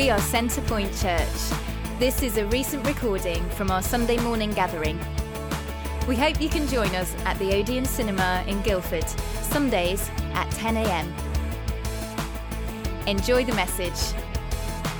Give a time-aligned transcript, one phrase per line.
[0.00, 1.58] We are Centrepoint Church.
[1.98, 4.98] This is a recent recording from our Sunday morning gathering.
[6.08, 9.06] We hope you can join us at the Odeon Cinema in Guildford,
[9.42, 11.06] Sundays at 10am.
[13.06, 14.16] Enjoy the message.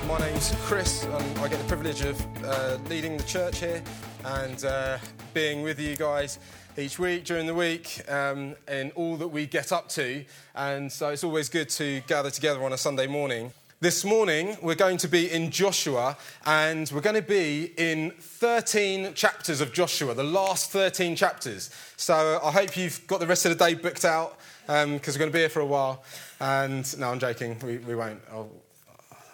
[0.07, 3.81] My name's Chris, and I get the privilege of uh, leading the church here
[4.23, 4.99] and uh,
[5.33, 6.37] being with you guys
[6.77, 10.23] each week during the week um, in all that we get up to.
[10.53, 13.51] And so it's always good to gather together on a Sunday morning.
[13.81, 19.15] This morning, we're going to be in Joshua, and we're going to be in 13
[19.15, 21.71] chapters of Joshua, the last 13 chapters.
[21.97, 25.17] So I hope you've got the rest of the day booked out, because um, we're
[25.17, 26.03] going to be here for a while.
[26.39, 28.21] And no, I'm joking, we, we won't.
[28.31, 28.51] I'll,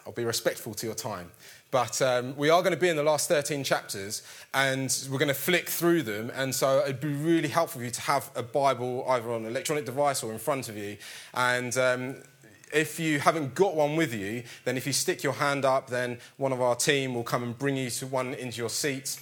[0.05, 1.29] I'll be respectful to your time.
[1.70, 4.23] But um, we are going to be in the last 13 chapters
[4.53, 6.31] and we're going to flick through them.
[6.34, 9.48] And so it'd be really helpful for you to have a Bible either on an
[9.48, 10.95] electronic device or in front of you.
[11.34, 12.15] And um,
[12.73, 16.20] if you haven't got one with you, then if you stick your hand up, then
[16.37, 19.20] one of our team will come and bring you to one into your seat.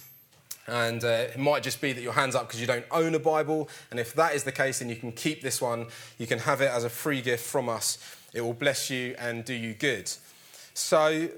[0.66, 3.20] And uh, it might just be that your hand's up because you don't own a
[3.20, 3.68] Bible.
[3.90, 5.86] And if that is the case, then you can keep this one.
[6.18, 7.98] You can have it as a free gift from us.
[8.32, 10.10] It will bless you and do you good.
[10.74, 11.28] So,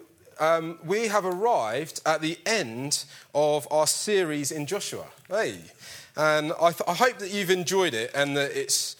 [0.40, 5.04] um, we have arrived at the end of our series in Joshua.
[5.28, 5.58] Hey.
[6.16, 8.96] And I, th- I hope that you've enjoyed it and that it's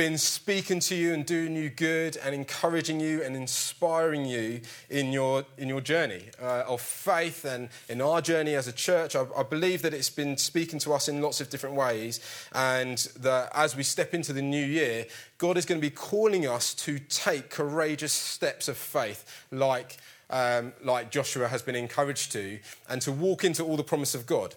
[0.00, 5.12] been speaking to you and doing you good and encouraging you and inspiring you in
[5.12, 9.14] your, in your journey uh, of faith and in our journey as a church.
[9.14, 12.18] I, I, believe that it's been speaking to us in lots of different ways,
[12.54, 15.04] and that as we step into the new year,
[15.36, 19.98] God is going to be calling us to take courageous steps of faith like,
[20.30, 24.24] um, like Joshua has been encouraged to, and to walk into all the promise of
[24.24, 24.54] God.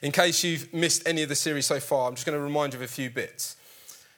[0.00, 2.72] In case you've missed any of the series so far, I'm just going to remind
[2.72, 3.56] you of a few bits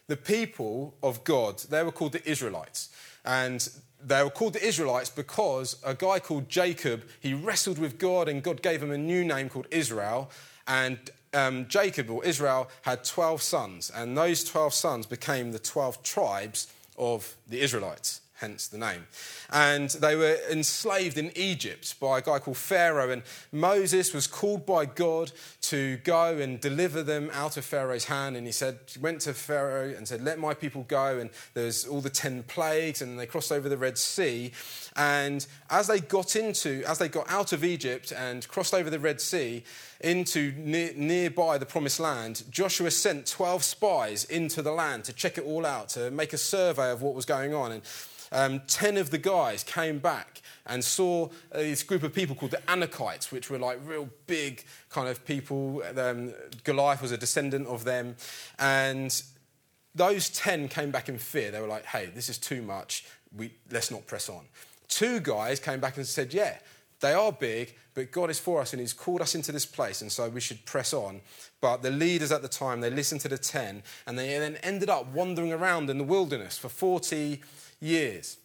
[0.09, 2.91] the people of God, they were called the Israelites.
[3.25, 3.69] And
[4.05, 8.43] they were called the Israelites because a guy called Jacob, he wrestled with God and
[8.43, 10.31] God gave him a new name called Israel.
[10.67, 10.99] And
[11.35, 16.73] um, Jacob or Israel had 12 sons, and those 12 sons became the 12 tribes
[16.99, 19.07] of the Israelites hence the name.
[19.51, 23.11] And they were enslaved in Egypt by a guy called Pharaoh.
[23.11, 23.23] And
[23.53, 25.33] Moses was called by God
[25.63, 28.37] to go and deliver them out of Pharaoh's hand.
[28.37, 31.19] And he said, went to Pharaoh and said, Let my people go.
[31.19, 34.53] And there's all the 10 plagues, and they crossed over the Red Sea.
[34.97, 38.99] And as they got into, as they got out of Egypt and crossed over the
[38.99, 39.65] Red Sea
[40.01, 45.39] into near, nearby the promised land, Joshua sent 12 spies into the land to check
[45.39, 47.73] it all out, to make a survey of what was going on.
[47.73, 47.83] And
[48.33, 52.53] um, 10 of the guys came back and saw uh, this group of people called
[52.53, 55.83] the Anakites, which were like real big kind of people.
[55.97, 56.33] Um,
[56.65, 58.17] Goliath was a descendant of them.
[58.59, 59.23] And
[59.95, 61.51] those 10 came back in fear.
[61.51, 63.05] They were like, hey, this is too much.
[63.37, 64.45] We, let's not press on.
[64.89, 66.59] Two guys came back and said, yeah,
[67.01, 70.03] they are big, but God is for us and He's called us into this place,
[70.03, 71.21] and so we should press on.
[71.61, 74.89] But the leaders at the time, they listened to the 10, and they then ended
[74.89, 77.41] up wandering around in the wilderness for 40
[77.83, 78.39] years.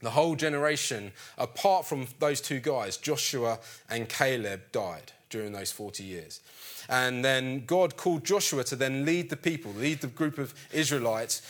[0.00, 6.04] The whole generation, apart from those two guys, Joshua and Caleb, died during those 40
[6.04, 6.40] years.
[6.88, 11.42] And then God called Joshua to then lead the people, lead the group of Israelites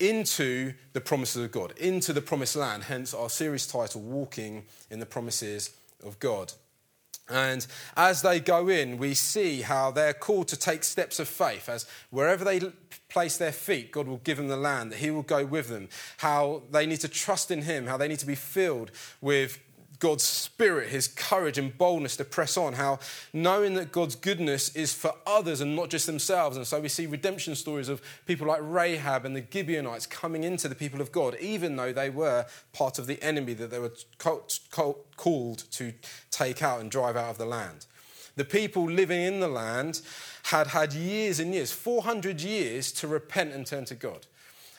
[0.00, 4.98] into the promises of God, into the promised land, hence our series title, Walking in
[4.98, 5.70] the Promises
[6.02, 6.54] of God.
[7.28, 7.64] And
[7.96, 11.86] as they go in, we see how they're called to take steps of faith, as
[12.10, 12.60] wherever they
[13.10, 15.88] place their feet, God will give them the land, that He will go with them,
[16.18, 18.90] how they need to trust in Him, how they need to be filled
[19.20, 19.58] with
[20.00, 22.98] God's spirit, his courage and boldness to press on, how
[23.34, 26.56] knowing that God's goodness is for others and not just themselves.
[26.56, 30.68] And so we see redemption stories of people like Rahab and the Gibeonites coming into
[30.68, 33.92] the people of God, even though they were part of the enemy that they were
[34.18, 35.92] called to
[36.30, 37.84] take out and drive out of the land.
[38.36, 40.00] The people living in the land
[40.44, 44.26] had had years and years, 400 years, to repent and turn to God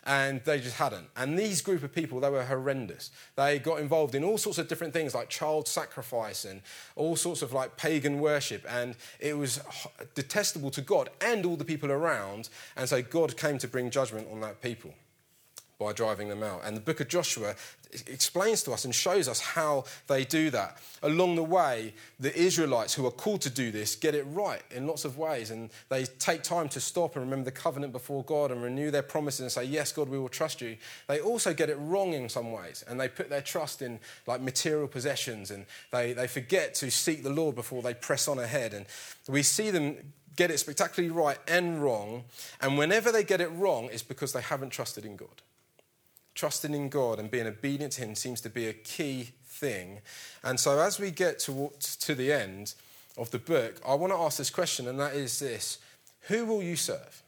[0.04, 1.08] and they just hadn't.
[1.16, 3.12] And these group of people, they were horrendous.
[3.36, 6.62] They got involved in all sorts of different things like child sacrifice and
[6.96, 9.62] all sorts of like pagan worship, and it was
[10.16, 12.50] detestable to God and all the people around.
[12.76, 14.94] And so God came to bring judgment on that people
[15.82, 16.62] by driving them out.
[16.64, 17.56] And the book of Joshua
[18.06, 20.78] explains to us and shows us how they do that.
[21.02, 24.86] Along the way, the Israelites who are called to do this get it right in
[24.86, 28.52] lots of ways, and they take time to stop and remember the covenant before God
[28.52, 30.78] and renew their promises and say, Yes, God, we will trust you.
[31.08, 34.40] They also get it wrong in some ways, and they put their trust in like
[34.40, 38.76] material possessions, and they, they forget to seek the Lord before they press on ahead.
[38.76, 38.86] And
[39.28, 39.98] we see them
[40.36, 42.26] get it spectacularly right and wrong,
[42.62, 45.42] and whenever they get it wrong, it's because they haven't trusted in God.
[46.36, 50.00] Trusting in God and being obedient to Him seems to be a key thing.
[50.44, 52.74] And so, as we get to, to the end
[53.18, 55.80] of the book, I want to ask this question, and that is this
[56.22, 57.22] Who will you serve?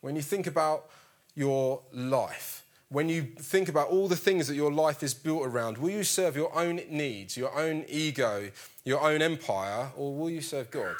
[0.00, 0.88] When you think about
[1.34, 5.78] your life, when you think about all the things that your life is built around,
[5.78, 8.50] will you serve your own needs, your own ego,
[8.84, 10.94] your own empire, or will you serve God?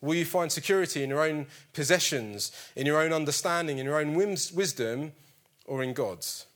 [0.00, 4.14] Will you find security in your own possessions, in your own understanding, in your own
[4.14, 5.12] wisdom,
[5.64, 6.46] or in God's?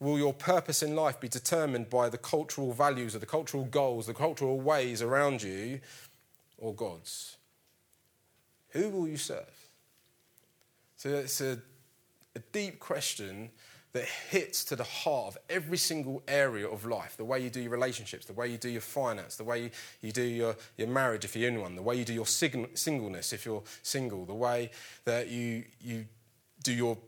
[0.00, 4.06] Will your purpose in life be determined by the cultural values or the cultural goals,
[4.06, 5.80] the cultural ways around you,
[6.56, 7.36] or God's?
[8.70, 9.68] Who will you serve?
[10.96, 11.58] So it's a
[12.38, 13.50] a deep question
[13.92, 17.60] that hits to the heart of every single area of life the way you do
[17.60, 19.70] your relationships, the way you do your finance, the way
[20.02, 22.68] you do your, your marriage if you're in one, the way you do your sing-
[22.74, 24.70] singleness if you're single, the way
[25.04, 26.04] that you, you
[26.62, 26.98] do your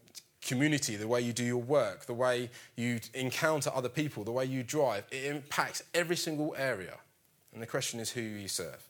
[0.42, 4.44] community, the way you do your work, the way you encounter other people, the way
[4.44, 5.04] you drive.
[5.10, 6.96] It impacts every single area.
[7.52, 8.86] And the question is who you serve.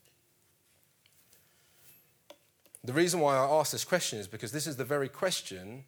[2.84, 5.84] The reason why I ask this question is because this is the very question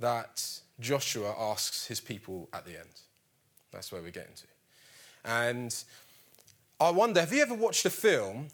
[0.00, 3.00] that Joshua asks his people at the end.
[3.72, 4.46] That's where we're getting to.
[5.24, 5.74] And
[6.80, 8.48] I wonder have you ever watched a film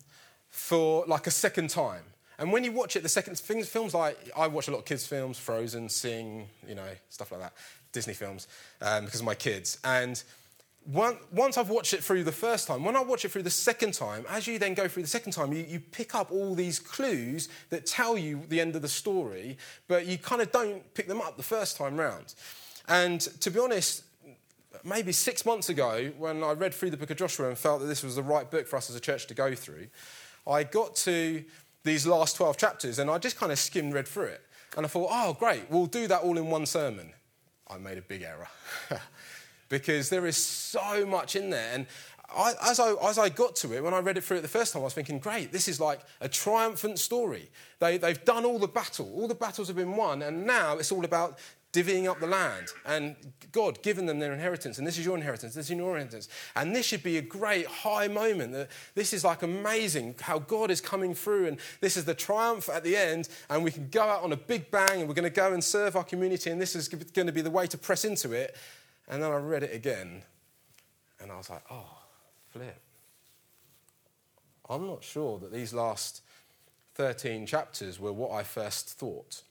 [0.48, 2.04] for like a second time?
[2.38, 4.84] And when you watch it, the second things, films like I watch a lot of
[4.84, 7.52] kids' films, Frozen, Sing, you know, stuff like that,
[7.92, 8.48] Disney films,
[8.80, 9.78] um, because of my kids.
[9.84, 10.22] And
[10.86, 13.94] once I've watched it through the first time, when I watch it through the second
[13.94, 16.80] time, as you then go through the second time, you, you, pick up all these
[16.80, 21.06] clues that tell you the end of the story, but you kind of don't pick
[21.06, 22.34] them up the first time round.
[22.88, 24.04] And to be honest,
[24.84, 27.86] maybe six months ago, when I read through the book of Joshua and felt that
[27.86, 29.86] this was the right book for us as a church to go through,
[30.46, 31.44] I got to
[31.84, 34.42] these last 12 chapters and I just kind of skimmed read through it.
[34.76, 37.12] And I thought, oh, great, we'll do that all in one sermon.
[37.68, 38.48] I made a big error.
[39.72, 41.70] because there is so much in there.
[41.72, 41.86] And
[42.36, 44.48] I, as, I, as I got to it, when I read it through it the
[44.48, 47.50] first time, I was thinking, great, this is like a triumphant story.
[47.78, 50.92] They, they've done all the battle, all the battles have been won, and now it's
[50.92, 51.38] all about
[51.72, 53.16] divvying up the land and
[53.50, 54.76] God giving them their inheritance.
[54.76, 56.28] And this is your inheritance, this is your inheritance.
[56.54, 58.52] And this should be a great high moment.
[58.52, 62.68] That this is like amazing how God is coming through, and this is the triumph
[62.68, 63.30] at the end.
[63.48, 65.64] And we can go out on a big bang, and we're going to go and
[65.64, 68.54] serve our community, and this is going to be the way to press into it.
[69.08, 70.22] And then I read it again,
[71.20, 71.98] and I was like, oh,
[72.50, 72.80] flip.
[74.68, 76.22] I'm not sure that these last
[76.94, 79.42] 13 chapters were what I first thought.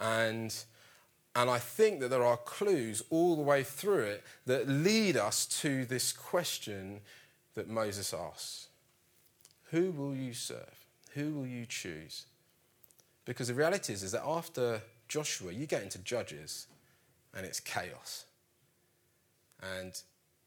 [0.00, 0.54] And,
[1.36, 5.46] and I think that there are clues all the way through it that lead us
[5.60, 7.00] to this question
[7.54, 8.68] that Moses asks
[9.70, 10.86] Who will you serve?
[11.14, 12.26] Who will you choose?
[13.24, 16.66] Because the reality is, is that after Joshua, you get into Judges,
[17.36, 18.24] and it's chaos.
[19.62, 20.00] And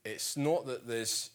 [0.06, 1.32] it's not that there's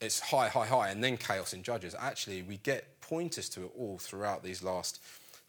[0.00, 1.94] it's high, high, high, and then chaos in Judges.
[1.98, 5.00] Actually, we get pointers to it all throughout these last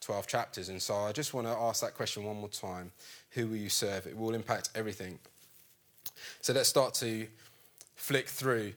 [0.02, 0.70] 12 chapters.
[0.70, 2.92] And so I just want to ask that question one more time
[3.32, 4.06] Who will you serve?
[4.06, 5.18] It will impact everything.
[6.42, 7.28] So let's start to
[7.96, 8.74] flick through.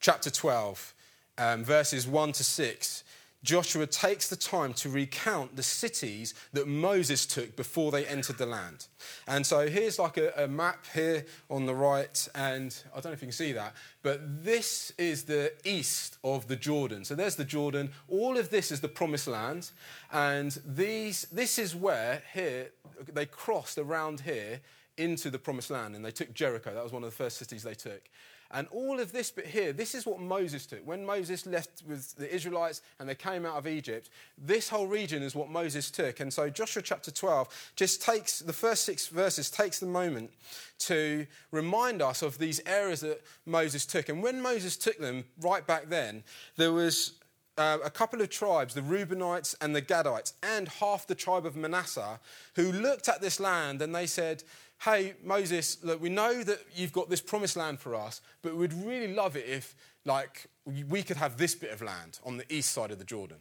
[0.00, 0.94] Chapter 12,
[1.38, 3.04] um, verses 1 to 6
[3.44, 8.46] Joshua takes the time to recount the cities that Moses took before they entered the
[8.46, 8.86] land.
[9.28, 13.12] And so here's like a, a, map here on the right, and I don't know
[13.12, 17.04] if you can see that, but this is the east of the Jordan.
[17.04, 17.90] So there's the Jordan.
[18.08, 19.70] All of this is the promised land.
[20.10, 22.70] And these, this is where here
[23.12, 24.60] they crossed around here
[24.96, 26.72] into the promised land and they took Jericho.
[26.72, 28.08] That was one of the first cities they took.
[28.54, 30.86] And all of this bit here, this is what Moses took.
[30.86, 35.24] When Moses left with the Israelites and they came out of Egypt, this whole region
[35.24, 36.20] is what Moses took.
[36.20, 40.30] And so Joshua chapter 12 just takes the first six verses, takes the moment
[40.78, 44.08] to remind us of these areas that Moses took.
[44.08, 46.22] And when Moses took them right back then,
[46.56, 47.14] there was
[47.56, 51.56] uh, a couple of tribes, the Reubenites and the Gadites, and half the tribe of
[51.56, 52.18] Manasseh,
[52.54, 54.42] who looked at this land and they said,
[54.82, 58.72] hey, Moses, look, we know that you've got this promised land for us, but we'd
[58.72, 62.72] really love it if, like, we could have this bit of land on the east
[62.72, 63.38] side of the Jordan.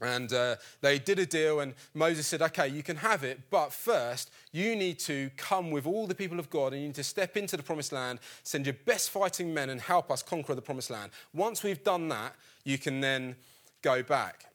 [0.00, 3.72] And uh, they did a deal, and Moses said, Okay, you can have it, but
[3.72, 7.04] first, you need to come with all the people of God, and you need to
[7.04, 10.62] step into the promised land, send your best fighting men, and help us conquer the
[10.62, 11.12] promised land.
[11.32, 13.36] Once we've done that, you can then
[13.82, 14.46] go back.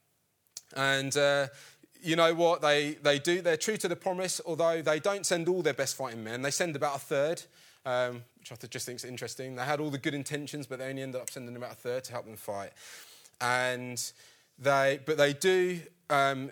[0.76, 1.48] And uh,
[2.02, 2.62] you know what?
[2.62, 5.96] They, they do, they're true to the promise, although they don't send all their best
[5.96, 6.42] fighting men.
[6.42, 7.42] They send about a third,
[7.86, 9.56] um, which I just think is interesting.
[9.56, 12.04] They had all the good intentions, but they only ended up sending about a third
[12.06, 12.72] to help them fight.
[13.42, 14.02] And
[14.58, 15.80] they, but they do
[16.10, 16.52] um,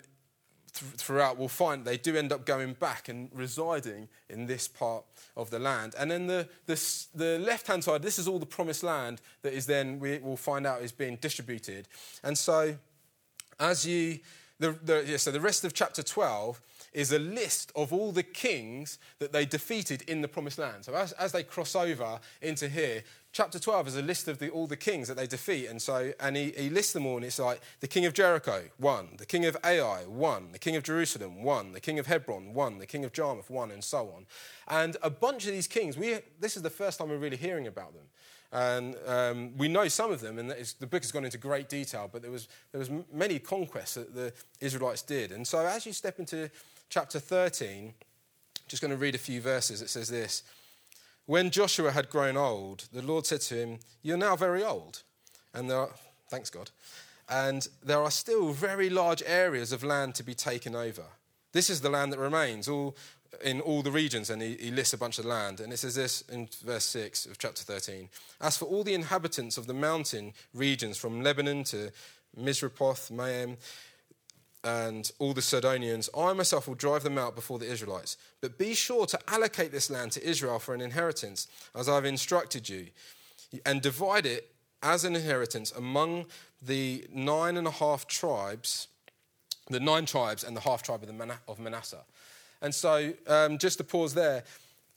[0.72, 5.04] th- throughout, we'll find they do end up going back and residing in this part
[5.36, 5.94] of the land.
[5.98, 9.52] And then the, the, the left hand side, this is all the promised land that
[9.52, 11.88] is then, we will find out, is being distributed.
[12.22, 12.76] And so,
[13.60, 14.20] as you,
[14.58, 16.60] the, the, yeah, so the rest of chapter 12
[16.92, 20.84] is a list of all the kings that they defeated in the promised land.
[20.84, 24.50] So as, as they cross over into here, chapter 12 is a list of the,
[24.50, 25.66] all the kings that they defeat.
[25.66, 28.64] And so, and he, he lists them all, and it's like the king of Jericho,
[28.78, 32.54] one, the king of Ai, one, the king of Jerusalem, one, the king of Hebron,
[32.54, 34.26] one, the king of Jarmuth, one, and so on.
[34.66, 37.66] And a bunch of these kings, we, this is the first time we're really hearing
[37.66, 38.04] about them.
[38.50, 42.08] And um, we know some of them, and the book has gone into great detail,
[42.10, 45.32] but there was, there was many conquests that the Israelites did.
[45.32, 46.50] And so as you step into
[46.88, 47.92] chapter 13,
[48.66, 49.82] just going to read a few verses.
[49.82, 50.42] It says this
[51.26, 55.02] When Joshua had grown old, the Lord said to him, You're now very old.
[55.52, 55.90] And there are,
[56.30, 56.70] thanks God,
[57.28, 61.04] and there are still very large areas of land to be taken over.
[61.52, 62.96] This is the land that remains, all
[63.42, 65.60] in all the regions, and he, he, lists a bunch of land.
[65.60, 68.08] And it says this in verse 6 of chapter 13
[68.40, 71.90] As for all the inhabitants of the mountain regions from Lebanon to
[72.36, 73.56] Misrephoth, Maim,
[74.64, 78.16] and all the Sidonians, I myself will drive them out before the Israelites.
[78.40, 82.68] But be sure to allocate this land to Israel for an inheritance, as I've instructed
[82.68, 82.88] you,
[83.64, 84.50] and divide it
[84.82, 86.26] as an inheritance among
[86.60, 88.88] the nine and a half tribes,
[89.70, 92.04] the nine tribes and the half tribe of, of Manasseh.
[92.60, 94.44] And so, um, just to pause there,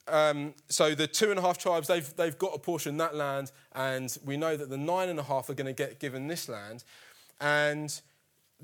[0.08, 3.14] um, so the two and a half tribes, they've, they've got a portion of that
[3.14, 6.26] land, and we know that the nine and a half are going to get given
[6.26, 6.84] this land.
[7.40, 8.00] And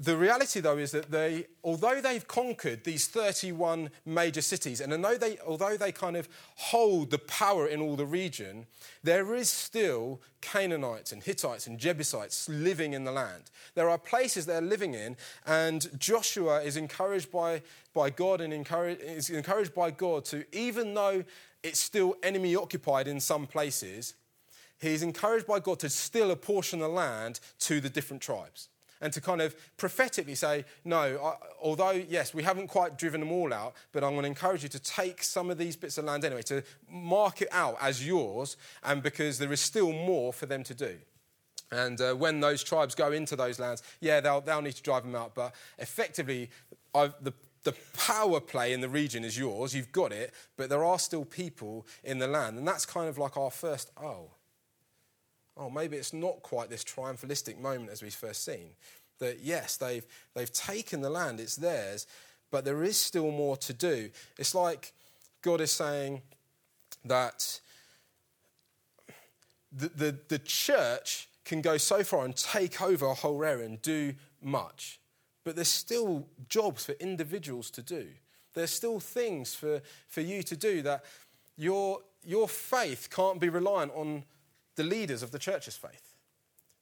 [0.01, 5.17] the reality, though, is that they, although they've conquered these 31 major cities, and although
[5.17, 8.67] they, although they kind of hold the power in all the region,
[9.03, 13.45] there is still Canaanites and Hittites and Jebusites living in the land.
[13.75, 17.63] There are places they're living in, and Joshua is encouraged by,
[17.93, 21.25] by God and encourage, is encouraged by God to, even though
[21.65, 24.15] it's still enemy occupied in some places,
[24.81, 28.69] he's encouraged by God to still apportion the land to the different tribes
[29.01, 33.33] and to kind of prophetically say, no, I, although, yes, we haven't quite driven them
[33.33, 36.05] all out, but I'm going to encourage you to take some of these bits of
[36.05, 40.47] land anyway, to mark it out as yours, and because there is still more for
[40.47, 40.97] them to do.
[41.71, 45.03] And uh, when those tribes go into those lands, yeah, they'll, they'll need to drive
[45.03, 46.51] them out, but effectively,
[46.95, 50.85] I've, the, the power play in the region is yours, you've got it, but there
[50.85, 52.57] are still people in the land.
[52.57, 54.31] And that's kind of like our first, oh,
[55.59, 58.71] oh, maybe it's not quite this triumphalistic moment as we've first seen.
[59.19, 62.07] That yes, they've, they've taken the land, it's theirs,
[62.51, 64.11] but there is still more to do.
[64.39, 64.93] It's like
[65.43, 66.23] God is saying
[67.05, 67.61] that
[69.73, 73.81] the, the, the church can go so far and take over a whole area and
[73.83, 75.01] do much,
[75.45, 78.07] but there's still jobs for individuals to do.
[78.55, 81.05] There's still things for, for you to do that
[81.57, 84.25] your, your faith can't be reliant on
[84.79, 86.15] the leaders of the church's faith.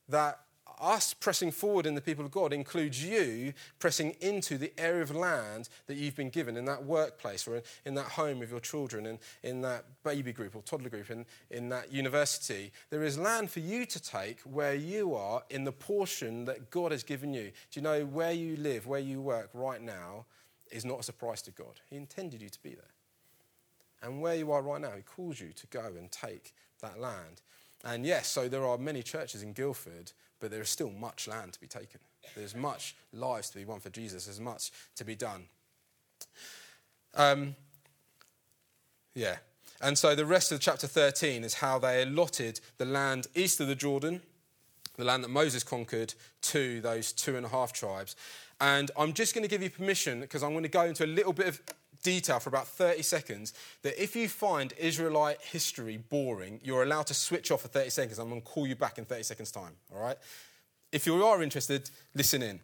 [0.09, 0.39] That
[0.79, 5.15] us pressing forward in the people of God includes you pressing into the area of
[5.15, 9.07] land that you've been given in that workplace or in that home with your children
[9.07, 12.73] and in that baby group or toddler group and in that university.
[12.91, 16.93] There is land for you to take where you are in the portion that God
[16.93, 17.53] has given you.
[17.71, 20.27] Do you know where you live, where you work right now
[20.71, 21.81] is not a surprise to God?
[21.89, 22.85] He intended you to be there.
[24.03, 27.41] And where you are right now, He calls you to go and take that land.
[27.87, 31.53] And yes, so there are many churches in Guildford, but there is still much land
[31.53, 32.01] to be taken.
[32.35, 34.27] There's much lives to be won for Jesus.
[34.27, 35.45] There's much to be done.
[37.15, 37.55] Um,
[39.15, 39.37] yeah.
[39.81, 43.69] And so the rest of chapter 13 is how they allotted the land east of
[43.69, 44.21] the Jordan,
[44.97, 48.17] the land that Moses conquered, to those two and a half tribes.
[48.61, 51.07] And I'm just going to give you permission because I'm going to go into a
[51.07, 51.61] little bit of
[52.07, 57.15] detail for about 30 seconds that if you find Israelite history boring, you're allowed to
[57.15, 58.19] switch off for 30 seconds.
[58.21, 60.17] I'm going to call you back in 30 seconds' time, all right?
[60.93, 62.61] If you are interested, listen in.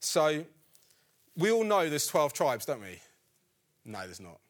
[0.00, 0.44] So,
[1.36, 2.98] we all know there's 12 tribes, don't we?
[3.84, 4.40] No, there's not.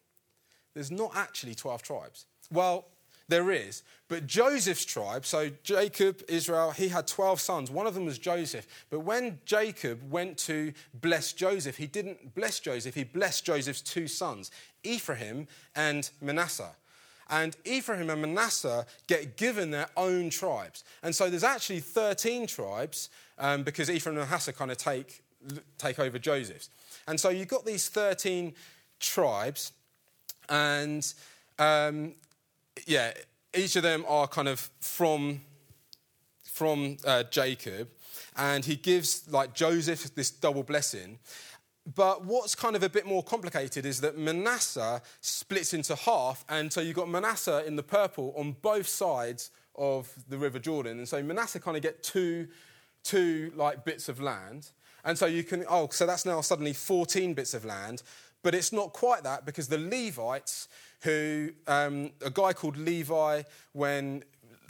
[0.72, 2.24] There's not actually 12 tribes.
[2.50, 2.86] Well,
[3.32, 3.82] there is.
[4.08, 7.70] But Joseph's tribe, so Jacob, Israel, he had 12 sons.
[7.70, 8.66] One of them was Joseph.
[8.90, 14.06] But when Jacob went to bless Joseph, he didn't bless Joseph, he blessed Joseph's two
[14.06, 14.50] sons,
[14.82, 16.74] Ephraim and Manasseh.
[17.30, 20.84] And Ephraim and Manasseh get given their own tribes.
[21.02, 23.08] And so there's actually 13 tribes
[23.38, 25.22] um, because Ephraim and Manasseh kind of take,
[25.78, 26.68] take over Joseph's.
[27.08, 28.52] And so you've got these 13
[29.00, 29.72] tribes,
[30.50, 31.14] and
[31.58, 32.14] um,
[32.86, 33.12] yeah,
[33.54, 35.40] each of them are kind of from,
[36.44, 37.88] from uh, Jacob,
[38.36, 41.18] and he gives like Joseph this double blessing.
[41.94, 46.72] but what's kind of a bit more complicated is that Manasseh splits into half, and
[46.72, 50.98] so you've got Manasseh in the purple on both sides of the River Jordan.
[50.98, 52.48] And so Manasseh kind of get two,
[53.02, 54.70] two like bits of land.
[55.04, 58.02] And so you can, oh, so that's now suddenly 14 bits of land.
[58.42, 60.68] But it's not quite that because the Levites,
[61.02, 63.42] who, um, a guy called Levi,
[63.72, 64.24] when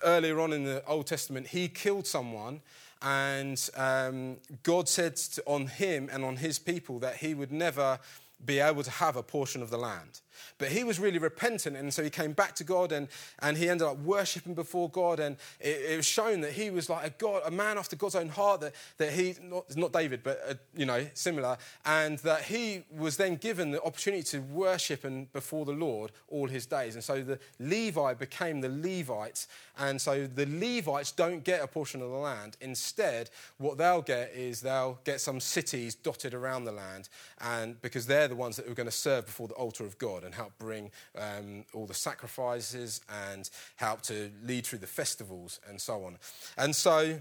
[0.04, 2.60] earlier on in the Old Testament, he killed someone
[3.02, 7.98] and um, God said on him and on his people that he would never
[8.44, 10.21] be able to have a portion of the land.
[10.58, 13.08] But he was really repentant, and so he came back to God and,
[13.40, 15.20] and he ended up worshipping before God.
[15.20, 18.14] And it, it was shown that he was like a God, a man after God's
[18.14, 22.42] own heart, that, that he, not, not David, but uh, you know, similar, and that
[22.42, 26.94] he was then given the opportunity to worship and before the Lord all his days.
[26.94, 32.02] And so the Levi became the Levites, and so the Levites don't get a portion
[32.02, 32.56] of the land.
[32.60, 37.08] Instead, what they'll get is they'll get some cities dotted around the land,
[37.40, 40.24] and because they're the ones that are going to serve before the altar of God
[40.24, 45.80] and help bring um, all the sacrifices and help to lead through the festivals and
[45.80, 46.18] so on.
[46.56, 47.18] And so,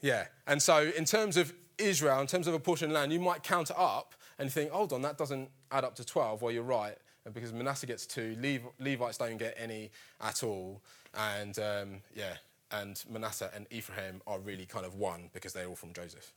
[0.00, 3.20] yeah, and so in terms of Israel, in terms of a portion of land, you
[3.20, 6.42] might count up and think, hold on, that doesn't add up to 12.
[6.42, 6.96] Well, you're right,
[7.32, 8.36] because Manasseh gets two,
[8.78, 10.80] Levites don't get any at all.
[11.14, 12.34] And um, yeah,
[12.70, 16.32] and Manasseh and Ephraim are really kind of one because they're all from Joseph.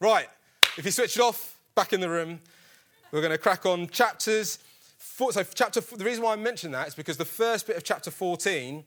[0.00, 0.28] Right,
[0.76, 2.40] if you switch it off, back in the room,
[3.14, 4.58] we're going to crack on chapters.
[4.98, 7.84] Four, so, chapter, the reason why I mention that is because the first bit of
[7.84, 8.82] chapter 14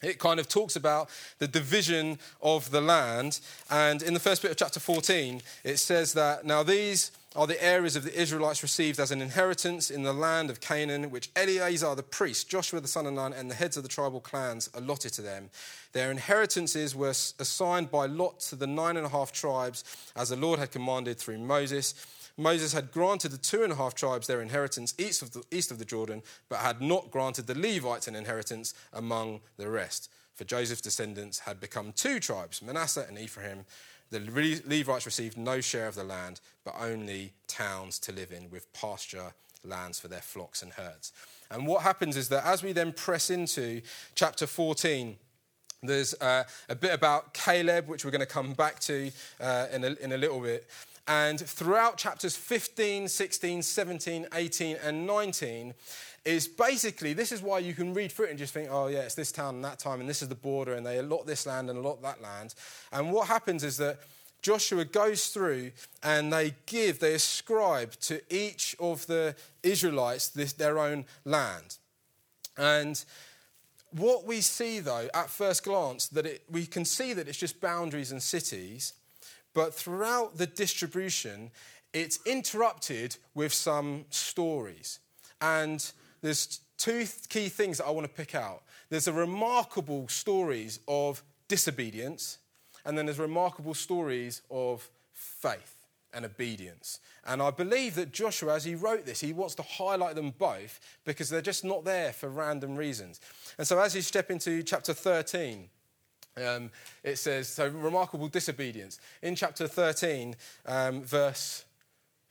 [0.00, 1.10] it kind of talks about
[1.40, 3.40] the division of the land.
[3.68, 7.60] And in the first bit of chapter 14, it says that now these are the
[7.62, 11.96] areas of the Israelites received as an inheritance in the land of Canaan, which Eleazar
[11.96, 15.12] the priest, Joshua the son of Nun, and the heads of the tribal clans allotted
[15.14, 15.50] to them.
[15.92, 19.82] Their inheritances were assigned by lot to the nine and a half tribes,
[20.14, 21.94] as the Lord had commanded through Moses.
[22.38, 25.72] Moses had granted the two and a half tribes their inheritance east of, the, east
[25.72, 30.08] of the Jordan, but had not granted the Levites an inheritance among the rest.
[30.36, 33.64] For Joseph's descendants had become two tribes, Manasseh and Ephraim.
[34.10, 34.20] The
[34.64, 39.34] Levites received no share of the land, but only towns to live in with pasture
[39.64, 41.12] lands for their flocks and herds.
[41.50, 43.82] And what happens is that as we then press into
[44.14, 45.16] chapter 14,
[45.82, 49.84] there's uh, a bit about Caleb, which we're going to come back to uh, in,
[49.84, 50.68] a, in a little bit.
[51.08, 55.74] And throughout chapters 15, 16, 17, 18, and 19,
[56.24, 59.00] is basically this is why you can read through it and just think, oh, yeah,
[59.00, 61.46] it's this town and that time, and this is the border, and they allot this
[61.46, 62.54] land and allot that land.
[62.92, 64.00] And what happens is that
[64.42, 70.78] Joshua goes through and they give, they ascribe to each of the Israelites this, their
[70.78, 71.78] own land.
[72.56, 73.02] And
[73.92, 77.60] what we see, though, at first glance, that it, we can see that it's just
[77.60, 78.92] boundaries and cities,
[79.54, 81.50] but throughout the distribution,
[81.92, 85.00] it's interrupted with some stories.
[85.40, 88.62] And there's two key things that I want to pick out.
[88.90, 92.38] There's a remarkable stories of disobedience,
[92.84, 95.74] and then there's remarkable stories of faith
[96.12, 97.00] and obedience.
[97.26, 100.80] And I believe that Joshua, as he wrote this, he wants to highlight them both
[101.04, 103.20] because they're just not there for random reasons.
[103.58, 105.68] And so as you step into chapter 13,
[106.42, 106.70] um,
[107.02, 108.98] it says, so remarkable disobedience.
[109.22, 111.64] In chapter 13, um, verse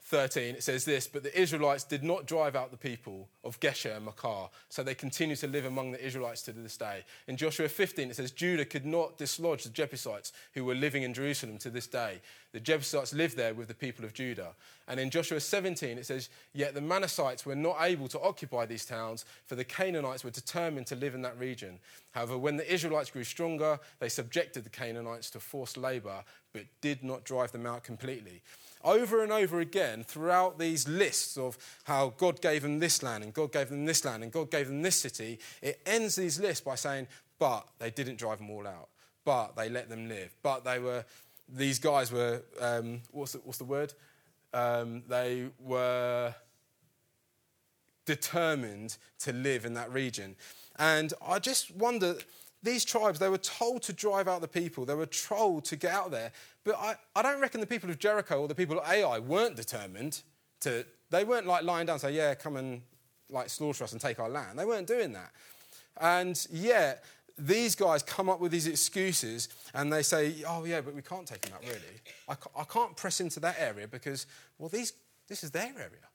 [0.08, 3.94] 13, it says this But the Israelites did not drive out the people of Geshur
[3.94, 7.04] and Maachah, so they continue to live among the Israelites to this day.
[7.26, 11.12] In Joshua 15, it says Judah could not dislodge the Jebusites who were living in
[11.12, 12.22] Jerusalem to this day.
[12.52, 14.54] The Jebusites lived there with the people of Judah.
[14.88, 18.86] And in Joshua 17, it says, Yet the Manassites were not able to occupy these
[18.86, 21.78] towns, for the Canaanites were determined to live in that region.
[22.12, 27.04] However, when the Israelites grew stronger, they subjected the Canaanites to forced labor, but did
[27.04, 28.40] not drive them out completely
[28.88, 33.34] over and over again throughout these lists of how God gave them this land and
[33.34, 36.62] God gave them this land and God gave them this city, it ends these lists
[36.62, 37.06] by saying,
[37.38, 38.88] but they didn't drive them all out,
[39.24, 41.04] but they let them live, but they were,
[41.48, 43.92] these guys were, um, what's, the, what's the word?
[44.54, 46.34] Um, they were
[48.06, 50.34] determined to live in that region.
[50.78, 52.16] And I just wonder
[52.62, 55.92] these tribes, they were told to drive out the people, they were told to get
[55.92, 56.32] out there.
[56.64, 59.56] But I, I don't reckon the people of Jericho or the people of Ai weren't
[59.56, 60.22] determined
[60.60, 62.82] to, they weren't like lying down and say, yeah, come and
[63.30, 64.58] like slaughter us and take our land.
[64.58, 65.30] They weren't doing that.
[66.00, 67.04] And yet,
[67.38, 71.26] these guys come up with these excuses and they say, oh, yeah, but we can't
[71.26, 72.00] take them out, really.
[72.28, 74.26] I, I can't press into that area because,
[74.58, 74.92] well, these,
[75.28, 76.08] this is their area.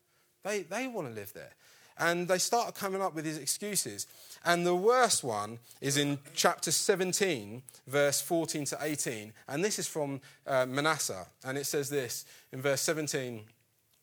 [0.44, 1.52] They, they want to live there.
[1.98, 4.08] And they start coming up with these excuses.
[4.46, 9.34] And the worst one is in chapter 17, verse 14 to 18.
[9.48, 11.26] And this is from uh, Manasseh.
[11.46, 13.42] And it says this in verse 17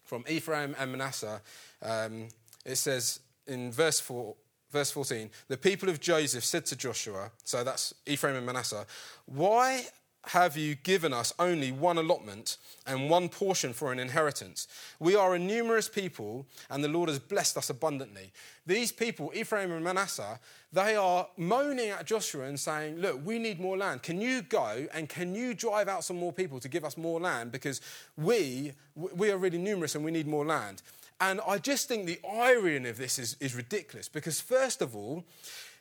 [0.04, 1.40] from Ephraim and Manasseh.
[1.82, 2.28] Um,
[2.64, 4.34] it says in verse 4,
[4.70, 8.86] verse 14, the people of Joseph said to Joshua, so that's Ephraim and Manasseh,
[9.26, 9.84] why
[10.28, 14.68] have you given us only one allotment and one portion for an inheritance?
[14.98, 18.32] We are a numerous people, and the Lord has blessed us abundantly.
[18.66, 20.38] These people, Ephraim and Manasseh,
[20.72, 24.02] they are moaning at Joshua and saying, Look, we need more land.
[24.02, 27.18] Can you go and can you drive out some more people to give us more
[27.18, 27.50] land?
[27.50, 27.80] Because
[28.16, 30.82] we, we are really numerous and we need more land.
[31.20, 35.24] And I just think the irony of this is, is ridiculous because, first of all,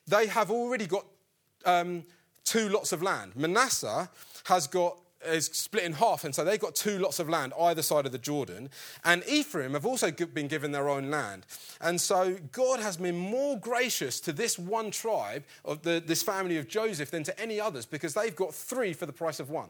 [0.08, 1.06] they have already got
[1.66, 2.04] um,
[2.50, 3.36] two lots of land.
[3.36, 4.10] Manasseh
[4.46, 7.82] has got is split in half, and so they've got two lots of land either
[7.82, 8.70] side of the Jordan.
[9.04, 11.46] And Ephraim have also been given their own land.
[11.82, 16.58] And so God has been more gracious to this one tribe of the, this family
[16.58, 19.70] of Joseph than to any others because they've got three for the price of one.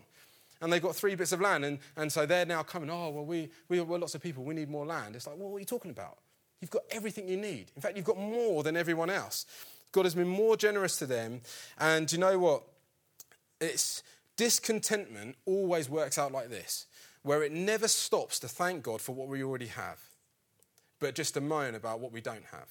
[0.62, 3.26] And they've got three bits of land, and, and so they're now coming, oh, well,
[3.26, 5.16] we, we, we're lots of people, we need more land.
[5.16, 6.18] It's like, well, what are you talking about?
[6.62, 7.72] You've got everything you need.
[7.76, 9.46] In fact, you've got more than everyone else.
[9.92, 11.42] God has been more generous to them.
[11.80, 12.64] And you know what?
[13.60, 14.04] It's
[14.38, 16.86] discontentment always works out like this,
[17.24, 20.00] where it never stops to thank God for what we already have,
[21.00, 22.70] but just to moan about what we don't have.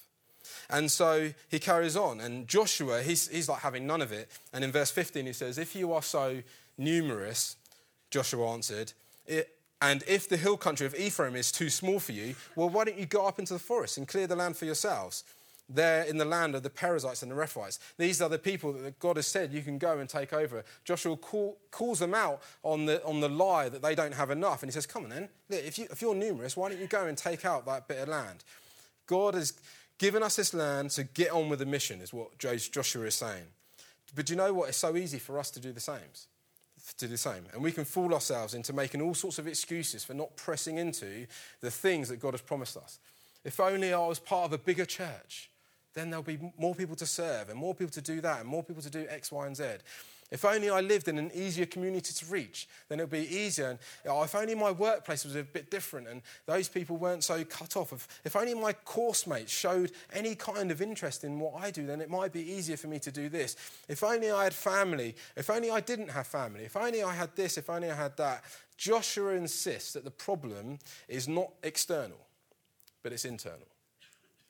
[0.69, 4.29] And so he carries on, and Joshua, he's, he's like having none of it.
[4.51, 6.41] And in verse 15, he says, If you are so
[6.77, 7.55] numerous,
[8.09, 8.93] Joshua answered,
[9.81, 12.97] and if the hill country of Ephraim is too small for you, well, why don't
[12.97, 15.23] you go up into the forest and clear the land for yourselves?
[15.69, 17.77] There in the land of the Perizzites and the Rephaites.
[17.97, 20.63] These are the people that God has said you can go and take over.
[20.83, 24.63] Joshua call, calls them out on the, on the lie that they don't have enough.
[24.63, 27.05] And he says, Come on then, if, you, if you're numerous, why don't you go
[27.05, 28.43] and take out that bit of land?
[29.05, 29.53] God has
[29.99, 33.45] given us this land to get on with the mission, is what Joshua is saying.
[34.15, 34.69] But do you know what?
[34.69, 35.99] It's so easy for us to do the same
[36.97, 37.45] to do the same.
[37.53, 41.27] And we can fool ourselves into making all sorts of excuses for not pressing into
[41.61, 42.99] the things that God has promised us.
[43.43, 45.49] If only I was part of a bigger church,
[45.99, 48.63] then there'll be more people to serve and more people to do that and more
[48.63, 49.65] people to do X, Y, and Z.
[50.31, 53.71] If only I lived in an easier community to reach, then it would be easier.
[53.71, 57.75] And if only my workplace was a bit different and those people weren't so cut
[57.75, 57.91] off.
[57.91, 61.87] If, if only my course mates showed any kind of interest in what I do,
[61.87, 63.55] then it might be easier for me to do this.
[63.87, 65.15] If only I had family.
[65.35, 66.63] If only I didn't have family.
[66.65, 67.57] If only I had this.
[67.57, 68.43] If only I had that.
[68.77, 72.19] Joshua insists that the problem is not external,
[73.01, 73.67] but it's internal.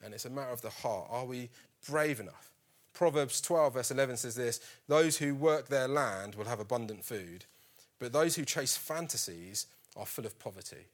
[0.02, 1.08] And it's a matter of the heart.
[1.10, 1.50] Are we
[1.88, 2.50] brave enough?
[2.92, 7.44] Proverbs 12, verse 11 says this Those who work their land will have abundant food,
[7.98, 10.86] but those who chase fantasies are full of poverty.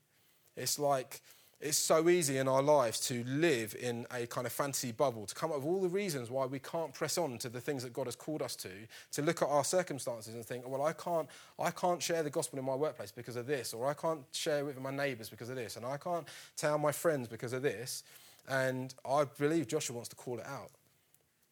[0.57, 1.21] It's like
[1.59, 5.35] it's so easy in our lives to live in a kind of fantasy bubble, to
[5.35, 7.95] come up with all the reasons why we can't press on to the things that
[7.95, 8.69] God has called us to,
[9.13, 11.27] to look at our circumstances and think, well, I can't,
[11.59, 14.59] I can't share the gospel in my workplace because of this, or I can't share
[14.59, 17.63] it with my neighbours because of this, and I can't tell my friends because of
[17.63, 18.03] this.
[18.49, 20.71] And I believe Joshua wants to call it out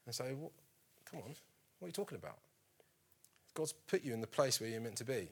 [0.07, 0.52] and say, well,
[1.11, 1.35] come on,
[1.78, 2.38] what are you talking about?
[3.54, 5.28] God's put you in the place where you're meant to be.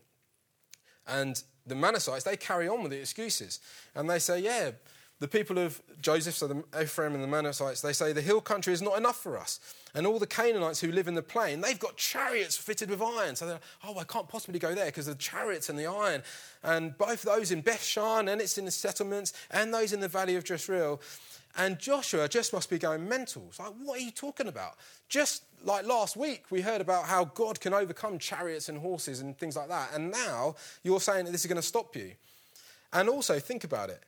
[1.07, 3.61] And the Manassites, they carry on with the excuses.
[3.95, 4.71] And they say, yeah,
[5.19, 8.73] the people of Joseph, so the Ephraim and the Manassites, they say the hill country
[8.73, 9.61] is not enough for us.
[9.95, 13.37] And all the Canaanites who live in the plain, they've got chariots fitted with iron.
[13.37, 16.23] So they're, oh, I can't possibly go there because of the chariots and the iron.
[16.65, 20.35] And both those in Bethshan and it's in the settlements and those in the valley
[20.35, 21.01] of Jezreel,
[21.57, 23.45] and Joshua just must be going mental.
[23.49, 24.77] It's like, what are you talking about?
[25.09, 29.37] Just like last week, we heard about how God can overcome chariots and horses and
[29.37, 29.91] things like that.
[29.95, 32.13] And now you're saying that this is going to stop you.
[32.93, 34.03] And also, think about it.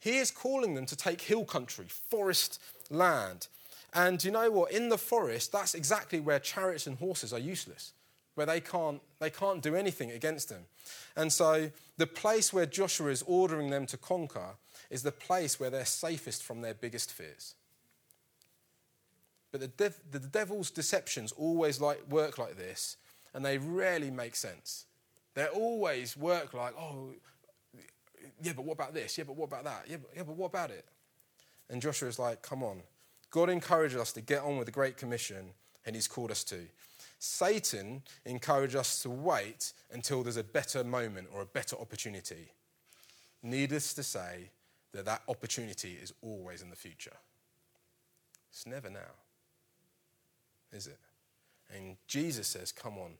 [0.00, 3.48] He is calling them to take hill country, forest land.
[3.94, 4.72] And you know what?
[4.72, 7.92] In the forest, that's exactly where chariots and horses are useless,
[8.34, 10.62] where they can't, they can't do anything against them.
[11.16, 14.56] And so, the place where Joshua is ordering them to conquer
[14.90, 17.54] is the place where they're safest from their biggest fears.
[19.52, 22.96] But the, dev- the devil's deceptions always like, work like this,
[23.34, 24.86] and they rarely make sense.
[25.34, 27.14] They always work like, oh,
[28.42, 29.16] yeah, but what about this?
[29.18, 29.84] Yeah, but what about that?
[29.88, 30.84] Yeah, but, yeah, but what about it?
[31.70, 32.82] And Joshua is like, come on.
[33.30, 35.50] God encouraged us to get on with the Great Commission,
[35.84, 36.58] and he's called us to.
[37.18, 42.52] Satan encouraged us to wait until there's a better moment or a better opportunity.
[43.42, 44.50] Needless to say,
[44.92, 47.16] that that opportunity is always in the future.
[48.50, 49.14] It's never now,
[50.72, 50.98] is it?
[51.74, 53.12] And Jesus says, Come on,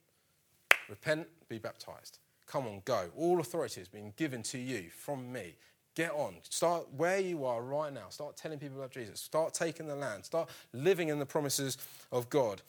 [0.89, 2.19] repent, be baptized.
[2.47, 3.07] Come on, go.
[3.17, 5.57] All authority has been given to you from me.
[5.97, 6.35] Get on.
[6.49, 8.09] Start where you are right now.
[8.11, 9.19] Start telling people about Jesus.
[9.21, 10.25] Start taking the land.
[10.25, 11.79] Start living in the promises
[12.13, 12.63] of God.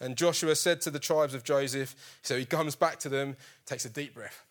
[0.00, 3.36] And Joshua said to the tribes of Joseph, so he comes back to them,
[3.66, 4.44] takes a deep breath.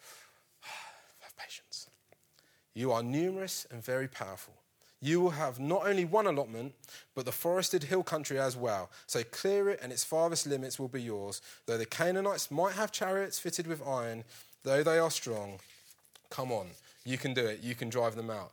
[2.73, 4.53] You are numerous and very powerful.
[5.01, 6.73] You will have not only one allotment,
[7.15, 8.91] but the forested hill country as well.
[9.07, 11.41] So clear it, and its farthest limits will be yours.
[11.65, 14.23] Though the Canaanites might have chariots fitted with iron,
[14.63, 15.59] though they are strong,
[16.29, 16.67] come on,
[17.03, 17.61] you can do it.
[17.63, 18.51] You can drive them out.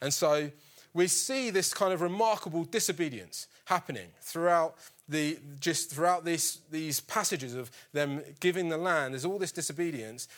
[0.00, 0.50] And so
[0.94, 4.76] we see this kind of remarkable disobedience happening throughout
[5.08, 9.14] the just throughout these these passages of them giving the land.
[9.14, 10.28] There's all this disobedience,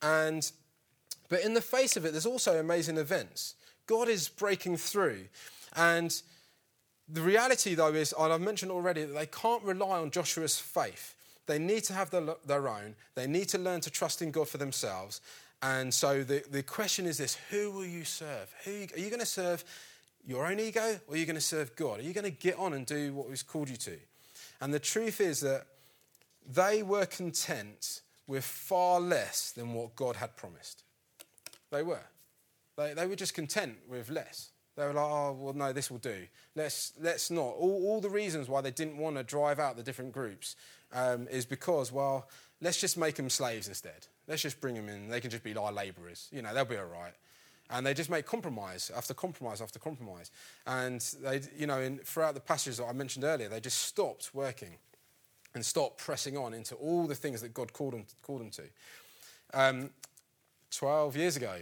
[0.00, 0.50] and
[1.28, 3.54] but in the face of it, there's also amazing events.
[3.86, 5.26] God is breaking through,
[5.76, 6.20] and
[7.08, 11.14] the reality though is, and I've mentioned already, that they can't rely on Joshua's faith.
[11.46, 12.94] They need to have their, own.
[13.14, 15.22] They need to learn to trust in God for themselves.
[15.62, 18.54] And so the, the question is this who will you serve?
[18.64, 19.64] Who, are you going to serve
[20.26, 22.00] your own ego or are you going to serve God?
[22.00, 23.96] Are you going to get on and do what He's called you to?
[24.60, 25.64] And the truth is that
[26.46, 30.84] they were content with far less than what God had promised.
[31.70, 32.04] They were.
[32.76, 34.50] They, they were just content with less.
[34.76, 36.26] They were like, oh, well, no, this will do.
[36.54, 37.54] Let's, let's not.
[37.58, 40.54] All, all the reasons why they didn't want to drive out the different groups
[40.92, 42.28] um, is because, well,
[42.60, 44.06] let's just make them slaves instead.
[44.28, 45.08] Let's just bring them in.
[45.08, 46.28] They can just be our labourers.
[46.30, 47.14] You know, they'll be all right.
[47.70, 50.30] And they just make compromise after compromise after compromise.
[50.64, 54.30] And they, you know, in, throughout the passages that I mentioned earlier, they just stopped
[54.32, 54.76] working
[55.54, 58.62] and stopped pressing on into all the things that God called them, called them to.
[59.52, 59.90] Um,
[60.70, 61.54] 12 years ago,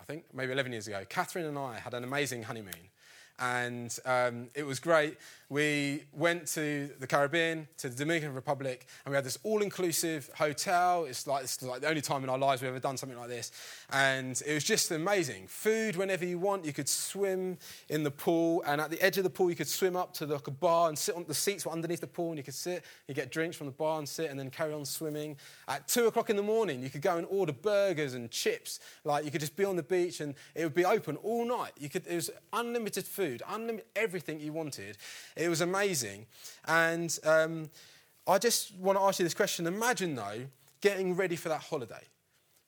[0.00, 2.90] I think, maybe 11 years ago, Catherine and I had an amazing honeymoon.
[3.38, 5.16] And um, it was great
[5.50, 10.28] we went to the Caribbean, to the Dominican Republic, and we had this all inclusive
[10.36, 11.06] hotel.
[11.06, 13.30] It's like, it's like the only time in our lives we've ever done something like
[13.30, 13.50] this.
[13.90, 15.46] And it was just amazing.
[15.46, 16.66] Food whenever you want.
[16.66, 17.56] You could swim
[17.88, 20.26] in the pool, and at the edge of the pool, you could swim up to
[20.26, 22.44] the, like a bar and sit on the seats were underneath the pool, and you
[22.44, 25.36] could sit, you get drinks from the bar and sit, and then carry on swimming.
[25.66, 28.80] At two o'clock in the morning, you could go and order burgers and chips.
[29.02, 31.72] Like you could just be on the beach, and it would be open all night.
[31.78, 34.98] You could, it was unlimited food, unlimited everything you wanted.
[35.38, 36.26] It was amazing.
[36.66, 37.70] And um,
[38.26, 39.66] I just want to ask you this question.
[39.66, 40.40] Imagine, though,
[40.80, 42.02] getting ready for that holiday.